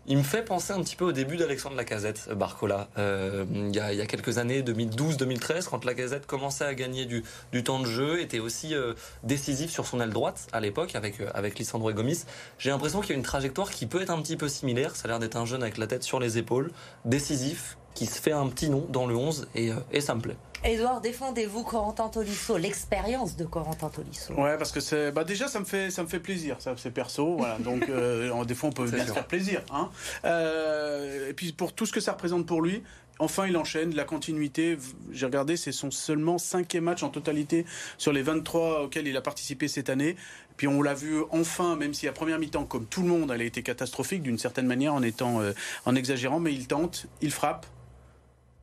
Il 0.05 0.17
me 0.19 0.23
fait 0.23 0.43
penser 0.43 0.73
un 0.73 0.81
petit 0.83 0.95
peu 0.95 1.05
au 1.05 1.11
début 1.11 1.37
d'Alexandre 1.37 1.75
Lacazette, 1.75 2.27
euh, 2.29 2.35
Barcola. 2.35 2.87
il, 2.95 3.75
y 3.75 3.79
a, 3.79 3.93
y 3.93 4.01
a, 4.01 4.05
quelques 4.05 4.37
années, 4.37 4.61
2012-2013, 4.61 5.67
quand 5.67 5.83
Lacazette 5.83 6.27
commençait 6.27 6.65
à 6.65 6.75
gagner 6.75 7.07
du, 7.07 7.23
du 7.51 7.63
temps 7.63 7.79
de 7.79 7.87
jeu, 7.87 8.21
était 8.21 8.39
aussi 8.39 8.75
décisif 9.23 9.71
sur 9.71 9.87
son 9.87 9.99
aile 10.01 10.11
droite 10.11 10.47
à 10.53 10.59
l'époque 10.59 10.93
avec, 10.93 11.15
avec 11.33 11.57
Lissandro 11.57 11.89
et 11.89 11.95
Gomis. 11.95 12.25
J'ai 12.59 12.69
l'impression 12.69 13.01
qu'il 13.01 13.09
y 13.09 13.13
a 13.13 13.17
une 13.17 13.23
trajectoire 13.23 13.71
qui 13.71 13.87
peut 13.87 14.03
être 14.03 14.11
un 14.11 14.21
petit 14.21 14.37
peu 14.37 14.49
similaire. 14.49 14.95
Ça 14.95 15.05
a 15.05 15.07
l'air 15.07 15.19
d'être 15.19 15.35
un 15.35 15.45
jeune 15.45 15.63
avec 15.63 15.79
la 15.79 15.87
tête 15.87 16.03
sur 16.03 16.19
les 16.19 16.37
épaules, 16.37 16.71
décisif, 17.05 17.75
qui 17.95 18.05
se 18.05 18.21
fait 18.21 18.31
un 18.31 18.47
petit 18.47 18.69
nom 18.69 18.85
dans 18.89 19.07
le 19.07 19.15
11 19.15 19.47
et, 19.55 19.71
euh, 19.71 19.75
et 19.91 20.01
ça 20.01 20.13
me 20.13 20.21
plaît. 20.21 20.37
Edouard, 20.63 20.99
défendez-vous 20.99 21.63
Corentin 21.63 22.09
Tolisso, 22.09 22.57
l'expérience 22.57 23.35
de 23.37 23.45
Corentin 23.45 23.89
Tolisso. 23.89 24.33
Ouais, 24.33 24.57
parce 24.57 24.71
que 24.71 24.79
c'est, 24.79 25.11
bah 25.11 25.23
déjà 25.23 25.47
ça 25.47 25.59
me 25.59 25.65
fait, 25.65 25.91
ça 25.91 26.01
me 26.01 26.07
fait 26.07 26.19
plaisir, 26.19 26.55
ça 26.59 26.73
c'est 26.75 26.91
perso, 26.91 27.35
voilà. 27.37 27.57
Donc 27.59 27.85
euh, 27.89 28.43
des 28.45 28.55
fois 28.55 28.69
on 28.69 28.71
peut 28.71 28.89
bien 28.89 29.05
se 29.05 29.13
faire 29.13 29.27
plaisir, 29.27 29.61
hein. 29.71 29.89
Euh, 30.25 31.29
et 31.29 31.33
puis 31.33 31.51
pour 31.51 31.73
tout 31.73 31.85
ce 31.85 31.93
que 31.93 31.99
ça 31.99 32.13
représente 32.13 32.45
pour 32.45 32.61
lui, 32.61 32.83
Enfin, 33.17 33.47
il 33.47 33.55
enchaîne 33.55 33.95
la 33.95 34.03
continuité. 34.03 34.77
J'ai 35.13 35.25
regardé, 35.25 35.55
c'est 35.55 35.71
son 35.71 35.89
seulement 35.89 36.37
cinquième 36.37 36.83
match 36.83 37.01
en 37.01 37.07
totalité 37.07 37.65
sur 37.97 38.11
les 38.11 38.21
23 38.21 38.83
auxquels 38.83 39.07
il 39.07 39.15
a 39.15 39.21
participé 39.21 39.69
cette 39.69 39.89
année. 39.89 40.17
Puis 40.57 40.67
on 40.67 40.81
l'a 40.81 40.93
vu 40.93 41.21
enfin, 41.31 41.77
même 41.77 41.93
si 41.93 42.09
à 42.09 42.11
première 42.11 42.39
mi-temps, 42.39 42.65
comme 42.65 42.85
tout 42.85 43.01
le 43.01 43.07
monde, 43.07 43.31
elle 43.33 43.41
a 43.41 43.45
été 43.45 43.63
catastrophique 43.63 44.21
d'une 44.21 44.37
certaine 44.37 44.67
manière 44.67 44.93
en 44.93 45.01
étant 45.01 45.39
euh, 45.41 45.53
en 45.85 45.95
exagérant, 45.95 46.41
mais 46.41 46.53
il 46.53 46.67
tente, 46.67 47.07
il 47.21 47.31
frappe. 47.31 47.65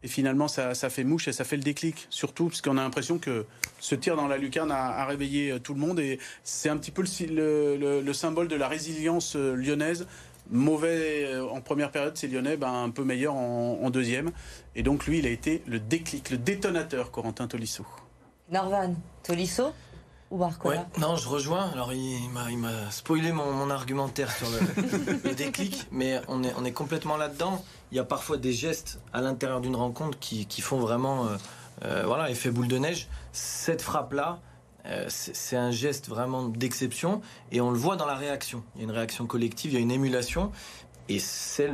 Et 0.05 0.09
finalement, 0.09 0.49
ça, 0.49 0.75
fait 0.75 1.05
mouche 1.05 1.29
et 1.29 1.33
ça 1.33 1.45
fait 1.45 1.57
le 1.57 1.63
déclic, 1.63 2.07
surtout 2.11 2.49
parce 2.49 2.61
qu'on 2.61 2.77
a 2.77 2.83
l'impression 2.83 3.19
que 3.19 3.47
ce 3.79 3.95
tir 3.95 4.17
dans 4.17 4.27
la 4.27 4.37
lucarne 4.37 4.73
a, 4.73 5.05
réveillé 5.07 5.53
euh, 5.53 5.59
tout 5.59 5.75
le 5.75 5.81
monde. 5.81 6.01
Et 6.01 6.19
c'est 6.43 6.69
un 6.69 6.77
petit 6.77 6.91
peu 6.91 7.03
le, 7.03 8.13
symbole 8.13 8.49
de 8.49 8.57
la 8.57 8.69
résilience 8.69 9.37
euh, 9.37 9.55
lyonnaise 9.55 10.07
mauvais 10.51 11.25
euh, 11.25 11.49
en 11.49 11.61
première 11.61 11.91
période, 11.91 12.17
c'est 12.17 12.29
Lyonnais, 12.29 12.57
ben, 12.57 12.73
un 12.73 12.91
peu 12.91 13.05
meilleur 13.05 13.35
en, 13.35 13.91
deuxième. 13.91 14.31
Et 14.75 14.83
donc 14.83 15.07
lui, 15.07 15.19
il 15.19 15.27
a 15.27 15.31
été 15.31 15.63
le 15.67 15.79
déclic, 15.79 16.31
le 16.31 16.39
détonateur, 16.39 17.11
Corentin 17.11 17.47
Tolisso. 17.47 17.87
Narvan, 18.51 18.95
Tolisso? 19.23 19.73
Ou 20.33 20.39
Barcola 20.39 20.89
Non, 20.99 21.17
je 21.17 21.29
rejoins. 21.29 21.71
Alors 21.73 21.93
il 21.93 22.29
m'a 22.31 22.91
spoilé 22.91 23.33
mon, 23.33 23.71
argumentaire 23.71 24.31
sur 24.33 24.49
le, 25.25 25.35
déclic, 25.35 25.87
mais 25.93 26.21
on 26.29 26.43
est, 26.43 26.53
on 26.59 26.65
est 26.65 26.73
complètement 26.73 27.17
là-dedans. 27.17 27.63
Il 27.93 27.97
y 27.97 28.01
a 28.01 28.05
parfois 28.05 28.39
des 28.39 28.53
gestes 28.53 29.01
à 29.13 29.21
l'intérieur 29.21 29.61
d'une 29.61 29.77
rencontre 29.77 30.19
qui, 30.19 30.61
font 30.61 30.79
vraiment 30.79 31.27
euh, 31.27 31.37
euh, 31.85 32.03
voilà, 32.07 32.31
effet 32.31 32.51
boule 32.51 32.69
de 32.69 32.79
neige. 32.79 33.09
Cette 33.33 33.83
frappe-là, 33.83 34.41
euh, 34.87 35.07
c'est 35.09 35.57
un 35.57 35.71
geste 35.71 36.09
vraiment 36.09 36.49
d'exception 36.49 37.21
et 37.53 37.61
on 37.61 37.71
le 37.71 37.79
voit 37.79 37.97
dans 37.97 38.07
la 38.07 38.17
réaction. 38.17 38.65
Il 38.75 38.79
y 38.79 38.85
a 38.85 38.85
une 38.85 38.91
réaction 38.91 39.27
collective, 39.27 39.73
il 39.73 39.75
y 39.75 39.77
a 39.77 39.81
une 39.81 39.93
émulation 39.93 40.51
et 41.09 41.19
c'est 41.19 41.71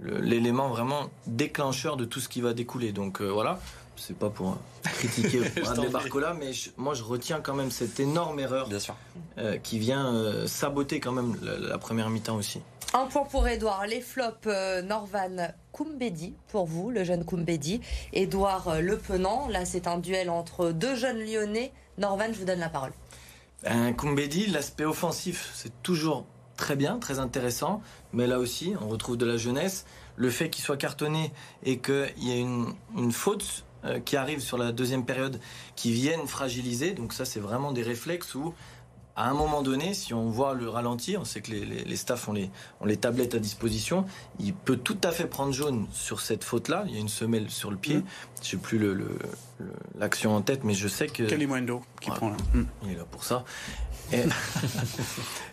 l'élément 0.00 0.68
vraiment 0.68 1.10
déclencheur 1.26 1.96
de 1.96 2.04
tout 2.04 2.20
ce 2.20 2.28
qui 2.28 2.40
va 2.40 2.52
découler. 2.52 2.92
Donc 2.92 3.20
euh, 3.20 3.28
voilà, 3.28 3.60
c'est 4.04 4.16
pas 4.16 4.30
pour 4.30 4.58
critiquer 4.82 5.40
Bradley 5.62 5.88
Barcola, 5.88 6.34
mais 6.34 6.50
moi 6.76 6.94
je 6.94 7.02
retiens 7.02 7.40
quand 7.40 7.54
même 7.54 7.70
cette 7.70 8.00
énorme 8.00 8.40
erreur 8.40 8.68
euh, 9.38 9.58
qui 9.58 9.78
vient 9.78 10.46
saboter 10.46 11.00
quand 11.00 11.12
même 11.12 11.36
la, 11.42 11.78
première 11.78 12.10
mi-temps 12.10 12.36
aussi. 12.36 12.60
Un 12.94 13.06
point 13.06 13.24
pour 13.24 13.48
Edouard. 13.48 13.86
Les 13.86 14.00
flops 14.00 14.46
Norvan 14.84 15.52
Koumbedi 15.72 16.34
pour 16.48 16.66
vous, 16.66 16.90
le 16.90 17.04
jeune 17.04 17.24
Koumbedi. 17.24 17.80
Edouard 18.12 18.82
Le 18.82 18.98
Penant. 18.98 19.48
Là, 19.48 19.64
c'est 19.64 19.86
un 19.86 19.98
duel 19.98 20.28
entre 20.28 20.72
deux 20.72 20.94
jeunes 20.94 21.20
lyonnais 21.24 21.72
Norvan, 21.98 22.32
je 22.32 22.38
vous 22.38 22.44
donne 22.44 22.60
la 22.60 22.68
parole. 22.68 22.92
Un 23.64 23.92
Koumbedi, 23.92 24.46
l'aspect 24.46 24.84
offensif, 24.84 25.50
c'est 25.54 25.82
toujours 25.82 26.26
très 26.56 26.76
bien, 26.76 26.98
très 26.98 27.18
intéressant, 27.18 27.82
mais 28.12 28.26
là 28.26 28.38
aussi, 28.38 28.74
on 28.80 28.88
retrouve 28.88 29.16
de 29.16 29.26
la 29.26 29.36
jeunesse. 29.36 29.84
Le 30.16 30.30
fait 30.30 30.50
qu'il 30.50 30.64
soit 30.64 30.76
cartonné 30.76 31.32
et 31.64 31.78
qu'il 31.78 32.12
y 32.18 32.32
ait 32.32 32.40
une, 32.40 33.12
faute 33.12 33.64
euh, 33.84 34.00
qui 34.00 34.16
arrive 34.16 34.40
sur 34.40 34.58
la 34.58 34.72
deuxième 34.72 35.04
période 35.04 35.40
qui 35.76 35.92
vienne 35.92 36.26
fragiliser, 36.26 36.92
donc 36.92 37.12
ça, 37.12 37.24
c'est 37.24 37.40
vraiment 37.40 37.72
des 37.72 37.82
réflexes 37.82 38.34
où 38.34 38.54
à 39.14 39.28
un 39.28 39.34
moment 39.34 39.62
donné, 39.62 39.92
si 39.94 40.14
on 40.14 40.30
voit 40.30 40.54
le 40.54 40.68
ralenti, 40.68 41.16
on 41.16 41.24
sait 41.24 41.42
que 41.42 41.50
les, 41.50 41.64
les, 41.64 41.96
staffs 41.96 42.28
ont 42.28 42.32
les, 42.32 42.50
ont 42.80 42.86
les 42.86 42.96
tablettes 42.96 43.34
à 43.34 43.38
disposition, 43.38 44.06
il 44.40 44.54
peut 44.54 44.76
tout 44.76 44.96
à 45.04 45.10
fait 45.10 45.26
prendre 45.26 45.52
jaune 45.52 45.86
sur 45.92 46.20
cette 46.20 46.44
faute-là. 46.44 46.84
Il 46.86 46.94
y 46.94 46.96
a 46.96 47.00
une 47.00 47.08
semelle 47.08 47.50
sur 47.50 47.70
le 47.70 47.76
pied. 47.76 47.96
Mm. 47.96 48.04
Je 48.42 48.56
n'ai 48.56 48.62
plus 48.62 48.96
l'action 49.98 50.30
le, 50.30 50.36
en 50.36 50.42
tête, 50.42 50.64
mais 50.64 50.74
je 50.74 50.88
sais 50.88 51.08
que. 51.08 51.24
Kalimundo 51.24 51.82
qui 52.00 52.10
prend 52.10 52.30
là. 52.30 52.36
Mm. 52.54 52.62
Il 52.84 52.92
est 52.92 52.96
là 52.96 53.04
pour 53.04 53.24
ça. 53.24 53.44
Et, 54.12 54.22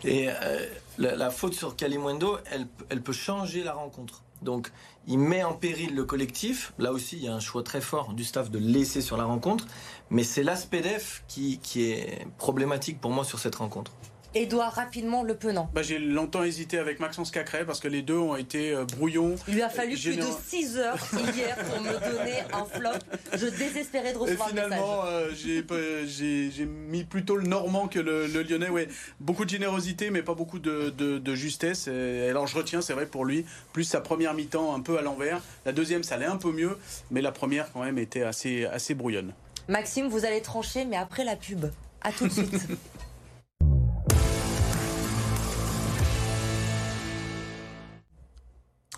euh, 0.06 0.66
la, 0.98 1.30
faute 1.30 1.54
sur 1.54 1.76
Kalimundo, 1.76 2.38
elle, 2.50 2.68
elle 2.90 3.02
peut 3.02 3.14
changer 3.14 3.64
la 3.64 3.74
rencontre. 3.74 4.24
Donc, 4.42 4.72
il 5.08 5.20
met 5.20 5.44
en 5.44 5.54
péril 5.54 5.96
le 5.96 6.04
collectif. 6.04 6.74
Là 6.80 6.92
aussi, 6.92 7.18
il 7.18 7.24
y 7.24 7.28
a 7.28 7.34
un 7.34 7.40
choix 7.40 7.64
très 7.64 7.82
fort 7.82 8.14
du 8.14 8.24
staff 8.24 8.50
de 8.52 8.60
laisser 8.60 9.02
sur 9.02 9.18
la 9.18 9.26
rencontre. 9.26 9.66
Mais 10.10 10.24
c'est 10.24 10.44
l'aspect 10.44 10.82
def 10.82 11.24
qui, 11.28 11.60
qui 11.60 11.84
est 11.84 12.28
problématique 12.38 13.02
pour 13.02 13.12
moi 13.12 13.24
sur 13.24 13.40
cette 13.40 13.56
rencontre. 13.56 13.92
Edouard, 14.36 14.74
rapidement, 14.74 15.24
le 15.24 15.36
penant. 15.36 15.70
Bah, 15.74 15.82
j'ai 15.82 15.98
longtemps 15.98 16.44
hésité 16.44 16.78
avec 16.78 17.00
Maxence 17.00 17.32
Cacré 17.32 17.66
parce 17.66 17.80
que 17.80 17.88
les 17.88 18.04
deux 18.04 18.18
ont 18.18 18.36
été 18.36 18.72
euh, 18.72 18.86
brouillons. 18.86 19.36
Il 19.48 19.56
lui 19.56 19.64
a 19.64 19.70
fallu 19.70 19.96
plus 19.98 20.18
de 20.18 20.24
6 20.48 20.78
heures 20.78 20.98
hier 21.34 21.58
pour 21.58 21.82
me 21.82 21.94
donner 21.94 22.42
un 22.54 22.66
flop. 22.66 23.00
Je 23.34 23.48
désespérais 23.48 24.14
de 24.14 24.20
recevoir 24.20 24.50
Et 24.50 24.52
finalement, 24.52 25.02
euh, 25.06 25.30
j'ai 25.34 26.66
mis 26.66 27.04
plutôt 27.06 27.38
le 27.38 27.48
Normand 27.48 27.88
que 27.88 28.00
le, 28.00 28.28
Lyonnais. 28.28 28.70
Ouais, 28.70 28.88
beaucoup 29.20 29.46
de 29.46 29.50
générosité, 29.50 30.12
mais 30.12 30.22
pas 30.22 30.36
beaucoup 30.36 30.60
de, 30.60 30.90
de, 30.90 31.36
justesse. 31.36 31.88
Et 31.88 32.28
alors 32.30 32.46
je 32.46 32.56
retiens, 32.56 32.82
c'est 32.82 32.94
vrai 32.94 33.08
pour 33.08 33.26
lui, 33.26 33.46
plus 33.74 33.84
sa 33.84 34.02
première 34.02 34.36
mi-temps 34.36 34.76
un 34.76 34.82
peu 34.82 35.00
à 35.00 35.02
l'envers. 35.02 35.42
La 35.66 35.72
deuxième, 35.72 36.04
ça 36.04 36.16
allait 36.16 36.26
un 36.26 36.38
peu 36.38 36.52
mieux, 36.52 36.78
mais 37.10 37.22
la 37.22 37.32
première 37.32 37.72
quand 37.72 37.84
même 37.84 37.98
était 37.98 38.24
assez, 38.24 38.66
assez 38.66 38.94
brouillonne. 38.94 39.34
Maxime, 39.68 40.08
vous 40.08 40.26
allez 40.26 40.42
trancher, 40.42 40.86
mais 40.86 40.98
après 40.98 41.24
la 41.24 41.36
pub. 41.36 41.66
À 42.02 42.12
tout 42.12 42.28
de 42.28 42.32
suite. 42.34 42.54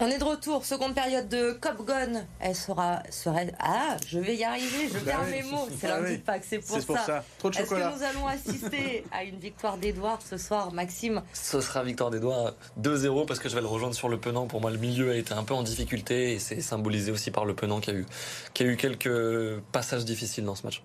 On 0.04 0.08
est 0.08 0.18
de 0.18 0.24
retour, 0.24 0.66
seconde 0.66 0.96
période 0.96 1.30
de 1.30 1.52
Cop 1.52 1.86
Gun. 1.86 2.26
Elle 2.40 2.56
sera, 2.56 3.04
serait. 3.12 3.54
Ah, 3.60 3.98
je 4.08 4.18
vais 4.18 4.36
y 4.36 4.44
arriver, 4.44 4.90
je 4.92 4.98
perds 4.98 5.28
mes 5.28 5.44
mots. 5.44 5.68
C'est 5.80 5.88
bah 5.88 6.00
lundi 6.00 6.18
de 6.18 6.24
c'est 6.42 6.58
pour, 6.58 6.84
pour, 6.84 6.98
ça. 6.98 7.24
Trop 7.38 7.52
de 7.52 7.56
Est-ce 7.56 7.70
que 7.70 7.76
nous 7.76 8.04
allons 8.04 8.26
assister 8.26 9.04
à 9.12 9.24
une 9.24 9.38
victoire 9.38 9.78
d'Edouard 9.78 10.24
ce 10.28 10.38
soir, 10.38 10.74
Maxime? 10.74 11.22
Ce 11.34 11.62
sera 11.62 11.84
victoire 11.84 12.10
d'Edouard 12.10 12.54
2-0 12.82 13.28
parce 13.28 13.40
que 13.40 13.48
je 13.48 13.54
vais 13.54 13.62
le 13.62 13.68
rejoindre 13.68 13.94
sur 13.94 14.10
le 14.10 14.18
penant. 14.18 14.48
Pour 14.48 14.60
moi, 14.60 14.72
le 14.72 14.80
milieu 14.80 15.12
a 15.12 15.16
été 15.16 15.36
un 15.36 15.44
peu 15.44 15.54
en 15.54 15.62
difficulté 15.62 16.34
et 16.34 16.40
c'est 16.40 16.62
symbolisé 16.62 17.12
aussi 17.12 17.30
par 17.30 17.46
le 17.46 17.54
penant 17.54 17.80
qui 17.80 17.92
a 17.92 17.94
eu, 17.94 18.08
qui 18.56 18.64
a 18.64 18.66
eu 18.66 18.78
quelques 18.78 19.60
passages 19.72 20.04
difficiles 20.04 20.46
dans 20.46 20.56
ce 20.56 20.66
match. 20.66 20.82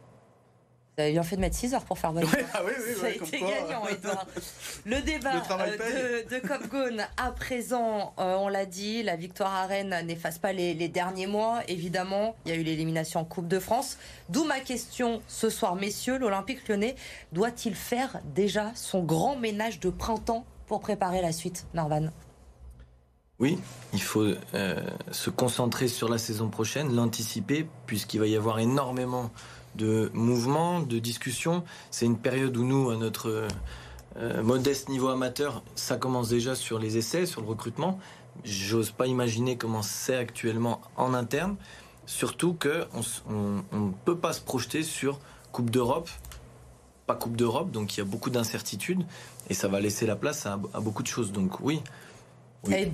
Vous 0.98 1.02
avez 1.02 1.12
bien 1.12 1.24
fait 1.24 1.36
de 1.36 1.42
mettre 1.42 1.56
6 1.56 1.74
heures 1.74 1.84
pour 1.84 1.98
faire 1.98 2.14
bonne 2.14 2.24
ah 2.54 2.62
oui, 2.64 2.72
oui, 2.78 2.94
Ça 2.98 3.06
a 3.08 3.10
été 3.10 3.38
gagnant, 3.38 3.86
Edouard. 3.86 4.26
Le 4.86 5.02
débat 5.02 5.42
euh, 5.50 6.24
de, 6.24 6.34
de 6.34 6.48
Cop 6.48 6.68
Gone, 6.68 7.02
à 7.18 7.32
présent, 7.32 8.14
euh, 8.18 8.34
on 8.36 8.48
l'a 8.48 8.64
dit, 8.64 9.02
la 9.02 9.14
victoire 9.14 9.52
à 9.52 9.66
Rennes 9.66 9.94
n'efface 10.06 10.38
pas 10.38 10.54
les, 10.54 10.88
derniers 10.88 11.26
mois. 11.26 11.60
Évidemment, 11.68 12.34
il 12.46 12.52
y 12.52 12.54
a 12.54 12.58
eu 12.58 12.62
l'élimination 12.62 13.20
en 13.20 13.24
Coupe 13.26 13.46
de 13.46 13.58
France. 13.58 13.98
D'où 14.30 14.44
ma 14.44 14.58
question 14.60 15.20
ce 15.28 15.50
soir, 15.50 15.74
messieurs, 15.74 16.16
l'Olympique 16.16 16.66
lyonnais 16.66 16.94
doit-il 17.30 17.74
faire 17.74 18.18
déjà 18.34 18.72
son 18.74 19.02
grand 19.02 19.36
ménage 19.36 19.80
de 19.80 19.90
printemps 19.90 20.46
pour 20.66 20.80
préparer 20.80 21.20
la 21.20 21.32
suite, 21.32 21.66
Narvan 21.74 22.08
oui, 23.38 23.58
il 23.92 24.00
faut 24.00 24.24
euh, 24.54 24.80
se 25.12 25.28
concentrer 25.28 25.88
sur 25.88 26.08
la 26.08 26.16
saison 26.16 26.48
prochaine, 26.48 26.96
l'anticiper, 26.96 27.66
puisqu'il 27.84 28.18
va 28.18 28.26
y 28.26 28.34
avoir 28.34 28.60
énormément 28.60 29.30
de 29.76 30.10
mouvement, 30.14 30.80
de 30.80 30.98
discussion. 30.98 31.64
C'est 31.90 32.06
une 32.06 32.18
période 32.18 32.56
où 32.56 32.64
nous, 32.64 32.90
à 32.90 32.96
notre 32.96 33.48
euh, 34.18 34.42
modeste 34.42 34.88
niveau 34.88 35.08
amateur, 35.08 35.62
ça 35.74 35.96
commence 35.96 36.28
déjà 36.28 36.54
sur 36.54 36.78
les 36.78 36.96
essais, 36.96 37.26
sur 37.26 37.40
le 37.42 37.46
recrutement. 37.46 37.98
J'ose 38.44 38.90
pas 38.90 39.06
imaginer 39.06 39.56
comment 39.56 39.82
c'est 39.82 40.16
actuellement 40.16 40.80
en 40.96 41.14
interne. 41.14 41.56
Surtout 42.06 42.54
qu'on 42.54 43.62
ne 43.72 43.92
peut 44.04 44.16
pas 44.16 44.32
se 44.32 44.40
projeter 44.40 44.82
sur 44.82 45.18
Coupe 45.52 45.70
d'Europe, 45.70 46.08
pas 47.06 47.14
Coupe 47.14 47.36
d'Europe, 47.36 47.70
donc 47.70 47.96
il 47.96 47.98
y 47.98 48.00
a 48.00 48.04
beaucoup 48.04 48.30
d'incertitudes 48.30 49.04
et 49.50 49.54
ça 49.54 49.68
va 49.68 49.80
laisser 49.80 50.06
la 50.06 50.16
place 50.16 50.46
à, 50.46 50.56
beaucoup 50.56 51.02
de 51.02 51.08
choses. 51.08 51.32
Donc 51.32 51.60
oui. 51.60 51.82
oui. 52.64 52.92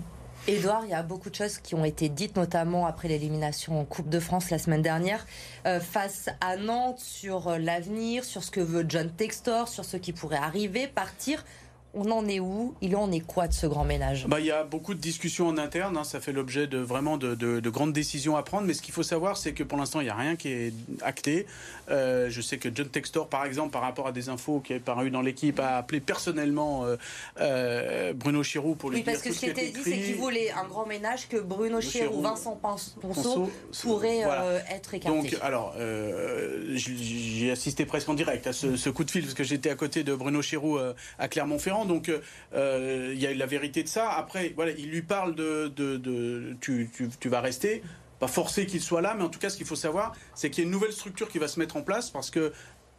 Edouard, 0.49 0.85
il 0.85 0.91
y 0.91 0.95
a 0.95 1.05
beaucoup 1.05 1.31
de 1.31 1.37
choses 1.37 1.59
qui 1.59 1.77
ont 1.77 1.85
été 1.85 2.09
dites, 2.09 2.35
notamment 2.35 2.85
après 2.87 3.07
l'élimination 3.07 3.79
en 3.79 3.85
Coupe 3.85 4.09
de 4.09 4.19
France 4.19 4.51
la 4.51 4.59
semaine 4.59 4.83
dernière, 4.83 5.25
euh, 5.67 5.79
face 5.79 6.31
à 6.41 6.57
Nantes, 6.57 6.99
sur 6.99 7.47
euh, 7.47 7.59
l'avenir, 7.59 8.25
sur 8.25 8.43
ce 8.43 8.51
que 8.51 8.61
veut 8.61 8.85
John 8.89 9.09
Textor, 9.09 9.69
sur 9.69 9.85
ce 9.85 9.97
qui 9.97 10.13
pourrait 10.13 10.39
arriver, 10.39 10.89
partir 10.89 11.45
on 11.95 12.11
en 12.11 12.27
est 12.27 12.41
où? 12.41 12.75
Il 12.81 12.97
en 12.97 13.13
est 13.13 13.21
quoi 13.21 13.49
de 13.49 13.53
ce 13.53 13.67
grand 13.67 13.85
ménage? 13.85 14.27
Bah, 14.27 14.41
Il 14.41 14.47
y 14.47 14.51
a 14.51 14.65
beaucoup 14.65 14.95
de 14.95 15.01
discussions 15.01 15.49
en 15.49 15.59
interne, 15.59 15.97
hein. 15.97 16.05
ça 16.05 16.21
fait 16.21 16.33
l'objet 16.33 16.67
de 16.67 16.79
vraiment 16.79 17.19
de, 17.19 17.61
grandes 17.69 17.93
décisions 17.93 18.37
à 18.37 18.43
prendre, 18.43 18.67
mais 18.67 18.75
ce 18.75 18.83
qu'il 18.83 18.95
faut 18.95 19.03
savoir, 19.03 19.37
c'est 19.37 19.53
que 19.53 19.63
pour 19.63 19.79
l'instant, 19.79 20.01
il 20.01 20.05
n'y 20.05 20.11
a 20.11 20.15
rien 20.15 20.37
qui 20.37 20.49
est 20.49 20.75
acté. 21.03 21.47
Euh, 21.91 22.31
je 22.31 22.41
sais 22.41 22.57
que 22.59 22.69
John 22.75 22.89
Textor, 22.89 23.29
par 23.29 23.45
exemple, 23.45 23.73
par 23.73 23.83
rapport 23.83 24.07
à 24.07 24.13
des 24.13 24.29
infos 24.29 24.61
qui 24.61 24.73
avaient 24.73 24.81
paru 24.81 25.11
dans 25.11 25.21
l'équipe, 25.21 25.61
a 25.61 25.77
appelé 25.77 26.01
personnellement 26.01 26.85
euh, 26.85 26.97
euh, 27.41 28.13
Bruno 28.15 28.43
Chirou 28.43 28.75
pour 28.75 28.91
lui 28.91 28.99
oui, 28.99 29.03
parce 29.05 29.21
que 29.21 29.33
ce 29.33 29.41
qui 29.41 29.47
était 29.47 29.71
dit, 29.71 29.81
c'est 29.83 29.99
qu'il 29.99 30.17
voulait 30.17 30.51
un 30.51 30.65
grand 30.65 30.87
ménage 30.87 31.29
que 31.29 31.37
Bruno 31.37 31.81
Chirou, 31.81 32.23
Vincent 32.23 32.59
Ponceau 33.01 33.51
pourraient 33.83 34.25
être 34.71 34.95
écartés. 34.95 35.31
Donc, 35.31 35.37
alors, 35.43 35.75
j'ai 36.75 37.51
assisté 37.51 37.85
presque 37.85 38.09
en 38.09 38.15
direct 38.15 38.47
à 38.47 38.53
ce, 38.53 38.77
ce, 38.77 38.89
coup 38.89 39.05
de 39.05 39.11
fil, 39.11 39.23
parce 39.23 39.35
que 39.35 39.45
j'étais 39.45 39.71
à 39.71 39.75
côté 39.75 40.05
de 40.05 40.15
Bruno 40.15 40.41
Chirou 40.41 40.79
à 41.19 41.29
Clermont-Ferrand. 41.29 41.82
Donc 41.87 42.11
euh, 42.55 43.13
il 43.15 43.21
y 43.21 43.27
a 43.27 43.35
la 43.35 43.47
vérité 43.47 43.83
de 43.83 43.89
ça. 43.89 44.11
Après, 44.11 44.55
il 44.79 44.91
lui 44.91 45.03
parle 45.03 45.35
de, 45.35 45.73
tu, 46.61 47.29
vas 47.29 47.41
rester 47.41 47.83
pas 48.19 48.29
forcer 48.29 48.67
qu'il 48.67 48.81
soit 48.81 49.01
là, 49.01 49.15
mais 49.17 49.25
en 49.25 49.29
tout 49.29 49.41
cas, 49.41 49.51
ce 49.51 49.57
qu'il 49.57 49.67
faut 49.67 49.75
savoir, 49.75 50.13
c'est 50.37 50.49
qu'il 50.49 50.63
y 50.63 50.65
a 50.65 50.67
une 50.67 50.71
nouvelle 50.71 50.93
structure 50.93 51.29
qui 51.29 51.41
va 51.41 51.49
se 51.49 51.59
mettre 51.59 51.77
en 51.77 51.83
place 51.83 52.09
parce 52.09 52.31
que 52.31 52.53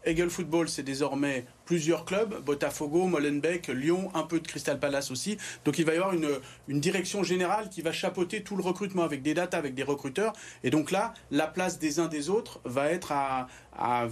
Eagle 0.06 0.30
Football, 0.30 0.70
c'est 0.70 0.84
désormais 0.84 1.46
plusieurs 1.66 2.06
clubs, 2.06 2.44
Botafogo, 2.44 3.06
Molenbeek, 3.08 3.68
Lyon, 3.68 4.12
un 4.14 4.24
peu 4.24 4.40
de 4.40 4.48
Crystal 4.48 4.80
Palace 4.80 5.12
aussi. 5.12 5.38
Donc 5.66 5.80
il 5.80 5.86
va 5.86 5.94
y 5.94 5.98
avoir 5.98 6.14
une, 6.14 6.80
direction 6.80 7.24
générale 7.24 7.70
qui 7.70 7.82
va 7.82 7.92
chapeauter 7.92 8.44
tout 8.44 8.56
le 8.56 8.64
recrutement 8.64 9.04
avec 9.04 9.22
des 9.22 9.34
dates, 9.34 9.54
avec 9.54 9.74
des 9.76 9.84
recruteurs. 9.84 10.34
Et 10.64 10.70
donc 10.70 10.92
là, 10.92 11.14
la 11.32 11.48
place 11.48 11.80
des 11.80 12.00
uns 12.00 12.08
des 12.08 12.30
autres 12.30 12.60
va 12.66 12.90
être 12.90 13.12
à, 13.12 13.48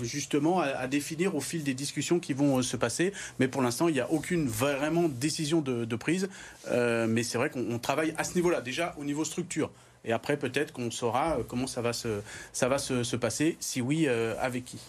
justement 0.02 0.62
à, 0.62 0.88
définir 0.88 1.36
au 1.36 1.42
fil 1.42 1.64
des 1.64 1.74
discussions 1.74 2.20
qui 2.20 2.34
vont 2.34 2.60
euh, 2.60 2.62
se 2.62 2.78
passer. 2.78 3.12
Mais 3.40 3.48
pour 3.48 3.62
l'instant, 3.62 3.88
il 3.88 3.94
n'y 3.94 4.00
a 4.00 4.10
aucune 4.12 4.48
vraiment 4.48 5.10
décision 5.10 5.62
de, 5.62 5.96
prise. 5.96 6.30
Euh, 6.70 7.06
mais 7.08 7.24
c'est 7.24 7.38
vrai 7.38 7.50
qu'on 7.50 7.78
travaille 7.80 8.14
à 8.18 8.24
ce 8.24 8.36
niveau-là, 8.36 8.62
déjà 8.62 8.96
au 8.98 9.04
niveau 9.04 9.26
structure. 9.26 9.72
Et 10.04 10.14
après, 10.14 10.38
peut-être 10.38 10.74
qu'on 10.74 10.90
saura 10.90 11.38
euh, 11.38 11.44
comment 11.48 11.68
ça 11.68 11.82
va 11.82 11.94
se, 11.94 13.16
passer, 13.18 13.58
si 13.60 13.82
oui, 13.82 14.08
avec 14.08 14.66
qui. 14.66 14.80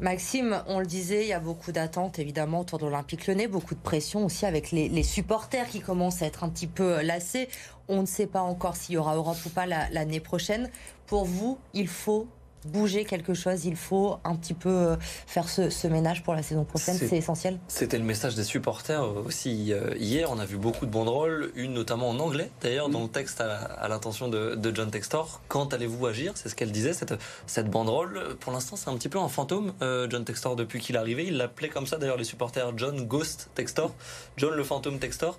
Maxime, 0.00 0.62
on 0.66 0.80
le 0.80 0.86
disait, 0.86 1.22
il 1.22 1.28
y 1.28 1.32
a 1.32 1.38
beaucoup 1.38 1.70
d'attentes 1.70 2.18
évidemment 2.18 2.60
autour 2.60 2.78
de 2.78 2.86
l'Olympique 2.86 3.26
Lyonnais, 3.26 3.46
beaucoup 3.46 3.74
de 3.74 3.80
pression 3.80 4.24
aussi 4.24 4.46
avec 4.46 4.72
les, 4.72 5.02
supporters 5.02 5.68
qui 5.68 5.80
commencent 5.80 6.22
à 6.22 6.26
être 6.26 6.42
un 6.44 6.48
petit 6.48 6.66
peu 6.66 7.02
lassés. 7.02 7.48
On 7.88 8.00
ne 8.00 8.06
sait 8.06 8.26
pas 8.26 8.40
encore 8.40 8.74
s'il 8.74 8.96
y 8.96 8.98
aura 8.98 9.14
Europe 9.14 9.38
ou 9.46 9.48
pas 9.50 9.66
l'année 9.66 10.20
prochaine. 10.20 10.70
Pour 11.06 11.24
vous, 11.24 11.58
il 11.72 11.88
faut 11.88 12.26
bouger 12.64 13.04
quelque 13.04 13.34
chose, 13.34 13.64
il 13.64 13.76
faut 13.76 14.18
un 14.24 14.36
petit 14.36 14.54
peu 14.54 14.68
euh, 14.68 14.96
faire 15.26 15.48
ce, 15.48 15.86
ménage 15.86 16.22
pour 16.22 16.34
la 16.34 16.42
saison 16.42 16.64
prochaine, 16.64 16.96
c'est 16.96 17.16
essentiel. 17.16 17.58
C'était 17.68 17.98
le 17.98 18.04
message 18.04 18.34
des 18.34 18.44
supporters 18.44 19.02
euh, 19.02 19.24
aussi 19.26 19.72
euh, 19.72 19.94
hier, 19.98 20.30
on 20.30 20.38
a 20.38 20.44
vu 20.44 20.56
beaucoup 20.56 20.86
de 20.86 20.90
banderoles, 20.90 21.50
une 21.54 21.72
notamment 21.72 22.08
en 22.08 22.18
anglais 22.18 22.50
d'ailleurs 22.60 22.88
dans 22.88 23.02
le 23.02 23.08
texte 23.08 23.40
à, 23.40 23.88
l'intention 23.88 24.28
de, 24.28 24.72
John 24.74 24.90
Textor. 24.90 25.40
Quand 25.48 25.74
allez-vous 25.74 26.06
agir? 26.06 26.32
C'est 26.34 26.48
ce 26.48 26.54
qu'elle 26.54 26.72
disait, 26.72 26.92
cette, 26.92 27.14
cette 27.46 27.68
banderole. 27.68 28.36
Pour 28.40 28.52
l'instant 28.52 28.76
c'est 28.76 28.88
un 28.88 28.96
petit 28.96 29.08
peu 29.08 29.18
un 29.18 29.28
fantôme, 29.28 29.72
John 29.80 30.24
Textor, 30.24 30.56
depuis 30.56 30.80
qu'il 30.80 30.96
est 30.96 30.98
arrivé. 30.98 31.26
Il 31.26 31.36
l'appelait 31.36 31.68
comme 31.68 31.86
ça 31.86 31.98
d'ailleurs 31.98 32.16
les 32.16 32.24
supporters, 32.24 32.72
John 32.76 33.04
Ghost 33.06 33.50
Textor, 33.54 33.94
John 34.36 34.54
le 34.54 34.64
fantôme 34.64 34.98
Textor. 34.98 35.38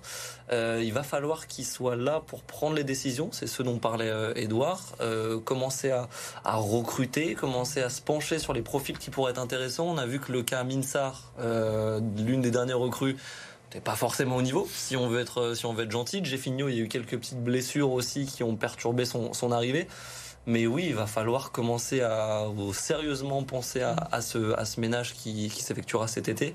il 0.52 0.92
va 0.92 1.02
falloir 1.02 1.46
qu'il 1.46 1.64
soit 1.64 1.96
là 1.96 2.22
pour 2.24 2.42
prendre 2.42 2.76
les 2.76 2.84
décisions, 2.84 3.30
c'est 3.32 3.46
ce 3.46 3.62
dont 3.62 3.78
parlait 3.78 4.12
Edouard, 4.36 4.94
commencer 5.44 5.90
à, 5.90 6.08
à 6.44 6.56
recruter 6.56 7.13
commencer 7.36 7.80
à 7.80 7.88
se 7.88 8.00
pencher 8.00 8.38
sur 8.38 8.52
les 8.52 8.62
profils 8.62 8.98
qui 8.98 9.10
pourraient 9.10 9.30
être 9.30 9.38
intéressants. 9.38 9.86
On 9.86 9.98
a 9.98 10.06
vu 10.06 10.20
que 10.20 10.32
le 10.32 10.42
cas 10.42 10.64
Minsar, 10.64 11.32
euh, 11.38 12.00
l'une 12.18 12.40
des 12.40 12.50
dernières 12.50 12.78
recrues, 12.78 13.16
n'est 13.74 13.80
pas 13.80 13.94
forcément 13.94 14.36
au 14.36 14.42
niveau. 14.42 14.68
Si 14.72 14.96
on 14.96 15.08
veut 15.08 15.20
être, 15.20 15.40
euh, 15.40 15.54
si 15.54 15.66
on 15.66 15.72
veut 15.72 15.84
être 15.84 15.90
gentil, 15.90 16.24
Jeffinho, 16.24 16.68
il 16.68 16.76
y 16.76 16.80
a 16.80 16.82
eu 16.82 16.88
quelques 16.88 17.18
petites 17.18 17.42
blessures 17.42 17.92
aussi 17.92 18.26
qui 18.26 18.42
ont 18.42 18.56
perturbé 18.56 19.04
son, 19.04 19.52
arrivée. 19.52 19.86
Mais 20.46 20.66
oui, 20.66 20.86
il 20.88 20.94
va 20.94 21.06
falloir 21.06 21.52
commencer 21.52 22.02
à 22.02 22.44
sérieusement 22.74 23.42
penser 23.44 23.80
à, 23.80 24.20
ce, 24.20 24.52
à 24.58 24.64
ce 24.64 24.78
ménage 24.78 25.14
qui, 25.14 25.48
qui 25.48 25.62
s'effectuera 25.62 26.06
cet 26.06 26.28
été. 26.28 26.54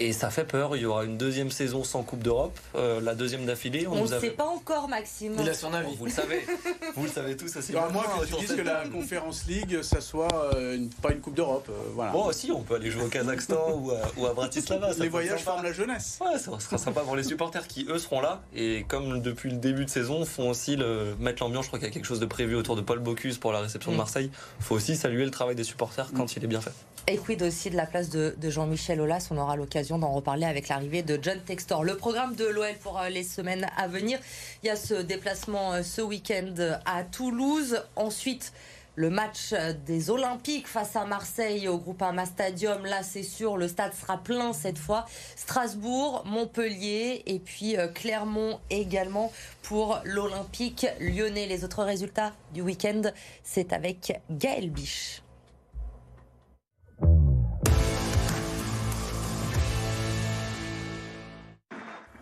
Et 0.00 0.12
ça 0.12 0.30
fait 0.30 0.44
peur. 0.44 0.76
Il 0.76 0.82
y 0.82 0.86
aura 0.86 1.04
une 1.04 1.16
deuxième 1.16 1.50
saison 1.50 1.82
sans 1.82 2.02
Coupe 2.02 2.22
d'Europe, 2.22 2.56
euh, 2.76 3.00
la 3.00 3.14
deuxième 3.14 3.44
d'affilée. 3.46 3.86
On 3.88 4.02
ne 4.02 4.06
sait 4.06 4.30
pas 4.30 4.46
encore, 4.46 4.88
Maxime. 4.88 5.36
Il 5.40 5.48
a 5.48 5.54
son 5.54 5.72
avis. 5.72 5.94
vous 5.96 6.04
le 6.04 6.10
savez. 6.10 6.46
vous 6.94 7.04
le 7.04 7.10
savez 7.10 7.36
tous 7.36 7.56
aussi. 7.56 7.72
Bah, 7.72 7.88
moi, 7.92 8.04
que 8.20 8.26
tu 8.26 8.34
dises 8.40 8.54
que 8.54 8.62
la 8.62 8.86
Conférence 8.88 9.46
League, 9.46 9.82
ça 9.82 10.00
soit 10.00 10.54
euh, 10.54 10.78
pas 11.02 11.12
une 11.12 11.20
Coupe 11.20 11.34
d'Europe. 11.34 11.68
Euh, 11.70 11.90
voilà. 11.94 12.12
Bon, 12.12 12.30
si, 12.32 12.52
on 12.52 12.62
peut 12.62 12.76
aller 12.76 12.90
jouer 12.90 13.04
au 13.04 13.08
Kazakhstan 13.08 13.72
ou, 13.74 13.90
à, 13.90 14.00
ou, 14.16 14.26
à, 14.26 14.34
Bratislava. 14.34 14.92
Les 14.98 15.08
voyages 15.08 15.42
forment 15.42 15.64
la 15.64 15.72
jeunesse. 15.72 16.18
Ouais, 16.20 16.38
ça 16.38 16.58
sera 16.60 16.78
sympa 16.78 17.00
pour 17.00 17.16
les 17.16 17.24
supporters 17.24 17.66
qui, 17.66 17.86
eux, 17.88 17.98
seront 17.98 18.20
là. 18.20 18.42
Et 18.54 18.84
comme 18.86 19.20
depuis 19.20 19.50
le 19.50 19.56
début 19.56 19.84
de 19.84 19.90
saison, 19.90 20.24
font 20.24 20.50
aussi 20.50 20.76
le, 20.76 21.16
mettre 21.18 21.42
l'ambiance. 21.42 21.64
Je 21.64 21.70
crois 21.70 21.78
qu'il 21.80 21.88
y 21.88 21.90
a 21.90 21.94
quelque 21.94 22.06
chose 22.06 22.20
de 22.20 22.26
prévu 22.26 22.54
autour 22.54 22.76
de 22.76 22.82
Paul 22.82 23.00
Bocuse 23.00 23.38
pour 23.38 23.52
la 23.52 23.60
réception 23.60 23.90
de 23.90 23.96
mm. 23.96 23.98
Marseille. 23.98 24.30
Il 24.60 24.64
faut 24.64 24.76
aussi 24.76 24.96
saluer 24.96 25.24
le 25.24 25.30
travail 25.30 25.56
des 25.56 25.64
supporters 25.64 26.10
quand 26.14 26.36
il 26.36 26.44
est 26.44 26.48
bien 26.48 26.60
fait. 26.60 26.72
Et 27.06 27.16
quid 27.16 27.42
aussi 27.42 27.70
de 27.70 27.76
la 27.76 27.86
place 27.86 28.10
de, 28.10 28.34
Jean-Michel 28.42 29.00
Aulas? 29.00 29.28
On 29.30 29.38
aura 29.38 29.56
l'occasion 29.56 29.98
d'en 29.98 30.12
reparler 30.12 30.44
avec 30.44 30.68
l'arrivée 30.68 31.02
de 31.02 31.18
John 31.20 31.40
Textor. 31.40 31.84
Le 31.84 31.96
programme 31.96 32.34
de 32.34 32.44
l'OL 32.44 32.74
pour 32.82 32.98
euh, 32.98 33.08
les 33.08 33.22
semaines 33.22 33.66
à 33.76 33.88
venir, 33.88 34.18
il 34.62 34.66
y 34.66 34.70
a 34.70 34.76
ce 34.76 34.94
déplacement 34.94 35.74
euh, 35.74 35.82
ce 35.82 36.02
week-end 36.02 36.54
à 36.84 37.04
Toulouse. 37.04 37.82
Ensuite, 37.96 38.52
le 38.94 39.08
match 39.08 39.52
euh, 39.52 39.72
des 39.86 40.10
Olympiques 40.10 40.66
face 40.66 40.96
à 40.96 41.06
Marseille 41.06 41.68
au 41.68 41.78
Groupama 41.78 42.26
Stadium. 42.26 42.84
Là, 42.84 43.02
c'est 43.02 43.22
sûr, 43.22 43.56
le 43.56 43.68
stade 43.68 43.94
sera 43.94 44.18
plein 44.18 44.52
cette 44.52 44.78
fois. 44.78 45.06
Strasbourg, 45.36 46.24
Montpellier 46.26 47.22
et 47.26 47.38
puis 47.38 47.76
Clermont 47.94 48.60
également 48.68 49.32
pour 49.62 50.00
l'Olympique 50.04 50.86
lyonnais. 51.00 51.46
Les 51.46 51.64
autres 51.64 51.84
résultats 51.84 52.32
du 52.52 52.60
week-end, 52.60 53.02
c'est 53.44 53.72
avec 53.72 54.20
Gaël 54.30 54.70
Biche. 54.70 55.22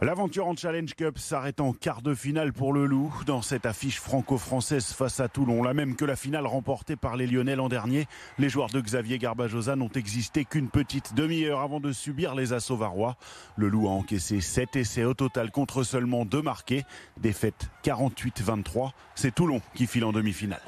L'aventure 0.07 0.47
en 0.47 0.55
Challenge 0.55 0.95
Cup 0.95 1.19
s'arrête 1.19 1.61
en 1.61 1.73
quart 1.73 2.01
de 2.01 2.15
finale 2.15 2.53
pour 2.53 2.73
le 2.73 2.87
Loup 2.87 3.13
dans 3.27 3.43
cette 3.43 3.67
affiche 3.67 3.99
franco-française 3.99 4.93
face 4.93 5.19
à 5.19 5.27
Toulon. 5.27 5.65
La 5.65 5.75
même 5.75 5.97
que 5.97 6.05
la 6.05 6.15
finale 6.15 6.47
remportée 6.47 6.95
par 6.95 7.17
les 7.17 7.27
Lyonnais 7.27 7.57
l'an 7.57 7.69
dernier. 7.69 8.07
Les 8.39 8.49
joueurs 8.49 8.69
de 8.69 8.81
Xavier 8.81 9.19
Garbajosa 9.19 9.75
n'ont 9.75 9.89
existé 9.89 10.45
qu'une 10.45 10.69
petite 10.69 11.15
demi-heure 11.15 11.59
avant 11.59 11.81
de 11.81 11.91
subir 11.91 12.37
les 12.37 12.53
assauts 12.53 12.77
varois. 12.77 13.17
Le 13.57 13.69
Loup 13.69 13.89
a 13.89 13.91
encaissé 13.91 14.41
7 14.41 14.77
essais 14.77 15.03
au 15.03 15.15
total 15.15 15.51
contre 15.51 15.83
seulement 15.83 16.25
2 16.25 16.41
marqués. 16.41 16.85
Défaite 17.17 17.69
48-23. 17.83 18.93
C'est 19.17 19.35
Toulon 19.35 19.61
qui 19.75 19.89
file 19.89 20.05
en 20.05 20.13
demi-finale. 20.13 20.63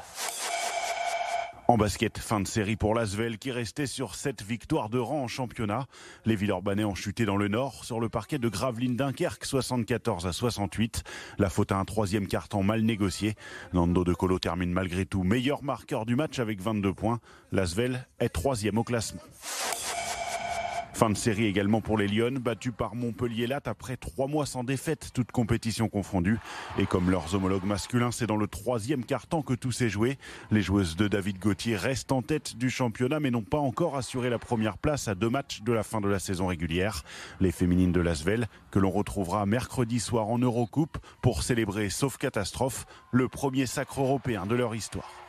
En 1.70 1.76
basket, 1.76 2.16
fin 2.16 2.40
de 2.40 2.48
série 2.48 2.76
pour 2.76 2.94
l'Asvel 2.94 3.36
qui 3.36 3.50
restait 3.50 3.84
sur 3.84 4.14
7 4.14 4.42
victoires 4.42 4.88
de 4.88 4.98
rang 4.98 5.24
en 5.24 5.28
championnat. 5.28 5.86
Les 6.24 6.34
Villeurbanais 6.34 6.84
ont 6.84 6.94
chuté 6.94 7.26
dans 7.26 7.36
le 7.36 7.48
nord 7.48 7.84
sur 7.84 8.00
le 8.00 8.08
parquet 8.08 8.38
de 8.38 8.48
Gravelines 8.48 8.96
Dunkerque 8.96 9.44
74 9.44 10.26
à 10.26 10.32
68. 10.32 11.02
La 11.36 11.50
faute 11.50 11.70
à 11.70 11.76
un 11.76 11.84
troisième 11.84 12.26
carton 12.26 12.62
mal 12.62 12.80
négocié. 12.80 13.34
Nando 13.74 14.02
de 14.02 14.14
Colo 14.14 14.38
termine 14.38 14.72
malgré 14.72 15.04
tout 15.04 15.24
meilleur 15.24 15.62
marqueur 15.62 16.06
du 16.06 16.16
match 16.16 16.38
avec 16.38 16.58
22 16.62 16.94
points. 16.94 17.20
L'Asvel 17.52 18.06
est 18.18 18.30
troisième 18.30 18.78
au 18.78 18.84
classement. 18.84 19.20
Fin 20.98 21.10
de 21.10 21.16
série 21.16 21.46
également 21.46 21.80
pour 21.80 21.96
les 21.96 22.08
Lyonnes, 22.08 22.38
battus 22.38 22.72
par 22.76 22.96
Montpellier 22.96 23.46
Latte 23.46 23.68
après 23.68 23.96
trois 23.96 24.26
mois 24.26 24.46
sans 24.46 24.64
défaite, 24.64 25.10
toutes 25.14 25.30
compétitions 25.30 25.88
confondues. 25.88 26.40
Et 26.76 26.86
comme 26.86 27.08
leurs 27.08 27.36
homologues 27.36 27.62
masculins, 27.62 28.10
c'est 28.10 28.26
dans 28.26 28.36
le 28.36 28.48
troisième 28.48 29.04
quart-temps 29.04 29.42
que 29.42 29.54
tout 29.54 29.70
s'est 29.70 29.90
joué. 29.90 30.18
Les 30.50 30.60
joueuses 30.60 30.96
de 30.96 31.06
David 31.06 31.38
Gauthier 31.38 31.76
restent 31.76 32.10
en 32.10 32.20
tête 32.20 32.56
du 32.56 32.68
championnat, 32.68 33.20
mais 33.20 33.30
n'ont 33.30 33.42
pas 33.42 33.58
encore 33.58 33.96
assuré 33.96 34.28
la 34.28 34.40
première 34.40 34.76
place 34.76 35.06
à 35.06 35.14
deux 35.14 35.30
matchs 35.30 35.62
de 35.62 35.72
la 35.72 35.84
fin 35.84 36.00
de 36.00 36.08
la 36.08 36.18
saison 36.18 36.48
régulière. 36.48 37.04
Les 37.38 37.52
féminines 37.52 37.92
de 37.92 38.00
Lasvel, 38.00 38.48
que 38.72 38.80
l'on 38.80 38.90
retrouvera 38.90 39.46
mercredi 39.46 40.00
soir 40.00 40.26
en 40.26 40.38
Eurocoupe 40.38 40.98
pour 41.22 41.44
célébrer, 41.44 41.90
sauf 41.90 42.16
catastrophe, 42.16 42.86
le 43.12 43.28
premier 43.28 43.66
sacre 43.66 44.00
européen 44.00 44.46
de 44.46 44.56
leur 44.56 44.74
histoire. 44.74 45.27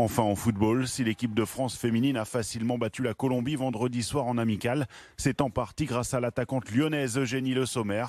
Enfin 0.00 0.22
en 0.22 0.36
football, 0.36 0.86
si 0.86 1.02
l'équipe 1.02 1.34
de 1.34 1.44
France 1.44 1.76
féminine 1.76 2.16
a 2.16 2.24
facilement 2.24 2.78
battu 2.78 3.02
la 3.02 3.14
Colombie 3.14 3.56
vendredi 3.56 4.04
soir 4.04 4.26
en 4.26 4.38
amical, 4.38 4.86
c'est 5.16 5.40
en 5.40 5.50
partie 5.50 5.86
grâce 5.86 6.14
à 6.14 6.20
l'attaquante 6.20 6.70
lyonnaise 6.70 7.18
Eugénie 7.18 7.52
Le 7.52 7.66
Sommer. 7.66 8.04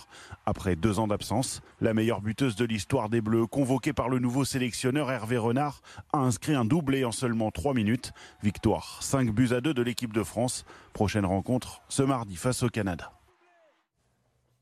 Après 0.46 0.76
deux 0.76 1.00
ans 1.00 1.08
d'absence, 1.08 1.64
la 1.82 1.96
meilleure 1.96 2.22
buteuse 2.22 2.56
de 2.56 2.66
l'histoire 2.66 3.10
des 3.10 3.22
Bleus, 3.22 3.48
convoquée 3.48 3.92
par 3.92 4.08
le 4.08 4.20
nouveau 4.20 4.46
sélectionneur 4.46 5.12
Hervé 5.12 5.40
Renard, 5.40 5.82
a 6.14 6.20
inscrit 6.20 6.54
un 6.54 6.64
doublé 6.64 7.06
en 7.06 7.12
seulement 7.12 7.50
trois 7.50 7.74
minutes. 7.74 8.12
Victoire 8.44 9.00
5 9.02 9.32
buts 9.32 9.50
à 9.52 9.60
2 9.60 9.74
de 9.74 9.82
l'équipe 9.82 10.14
de 10.14 10.22
France. 10.22 10.66
Prochaine 10.94 11.26
rencontre 11.26 11.82
ce 11.90 12.04
mardi 12.04 12.36
face 12.36 12.62
au 12.62 12.70
Canada. 12.70 13.19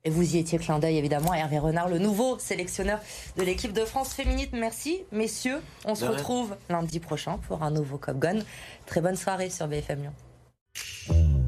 Et 0.03 0.09
vous 0.09 0.35
y 0.35 0.37
étiez 0.37 0.57
clin 0.57 0.79
d'œil 0.79 0.97
évidemment 0.97 1.33
Hervé 1.33 1.59
Renard, 1.59 1.89
le 1.89 1.99
nouveau 1.99 2.39
sélectionneur 2.39 2.99
de 3.37 3.43
l'équipe 3.43 3.73
de 3.73 3.83
France 3.83 4.13
féminine. 4.13 4.49
Merci 4.53 5.03
messieurs, 5.11 5.61
on 5.85 5.95
se 5.95 6.05
retrouve 6.05 6.55
lundi 6.69 6.99
prochain 6.99 7.39
pour 7.47 7.63
un 7.63 7.71
nouveau 7.71 7.97
Cop 7.97 8.17
Gun. 8.17 8.39
Très 8.85 9.01
bonne 9.01 9.17
soirée 9.17 9.49
sur 9.49 9.67
BFM 9.67 10.01
Lyon. 10.01 11.46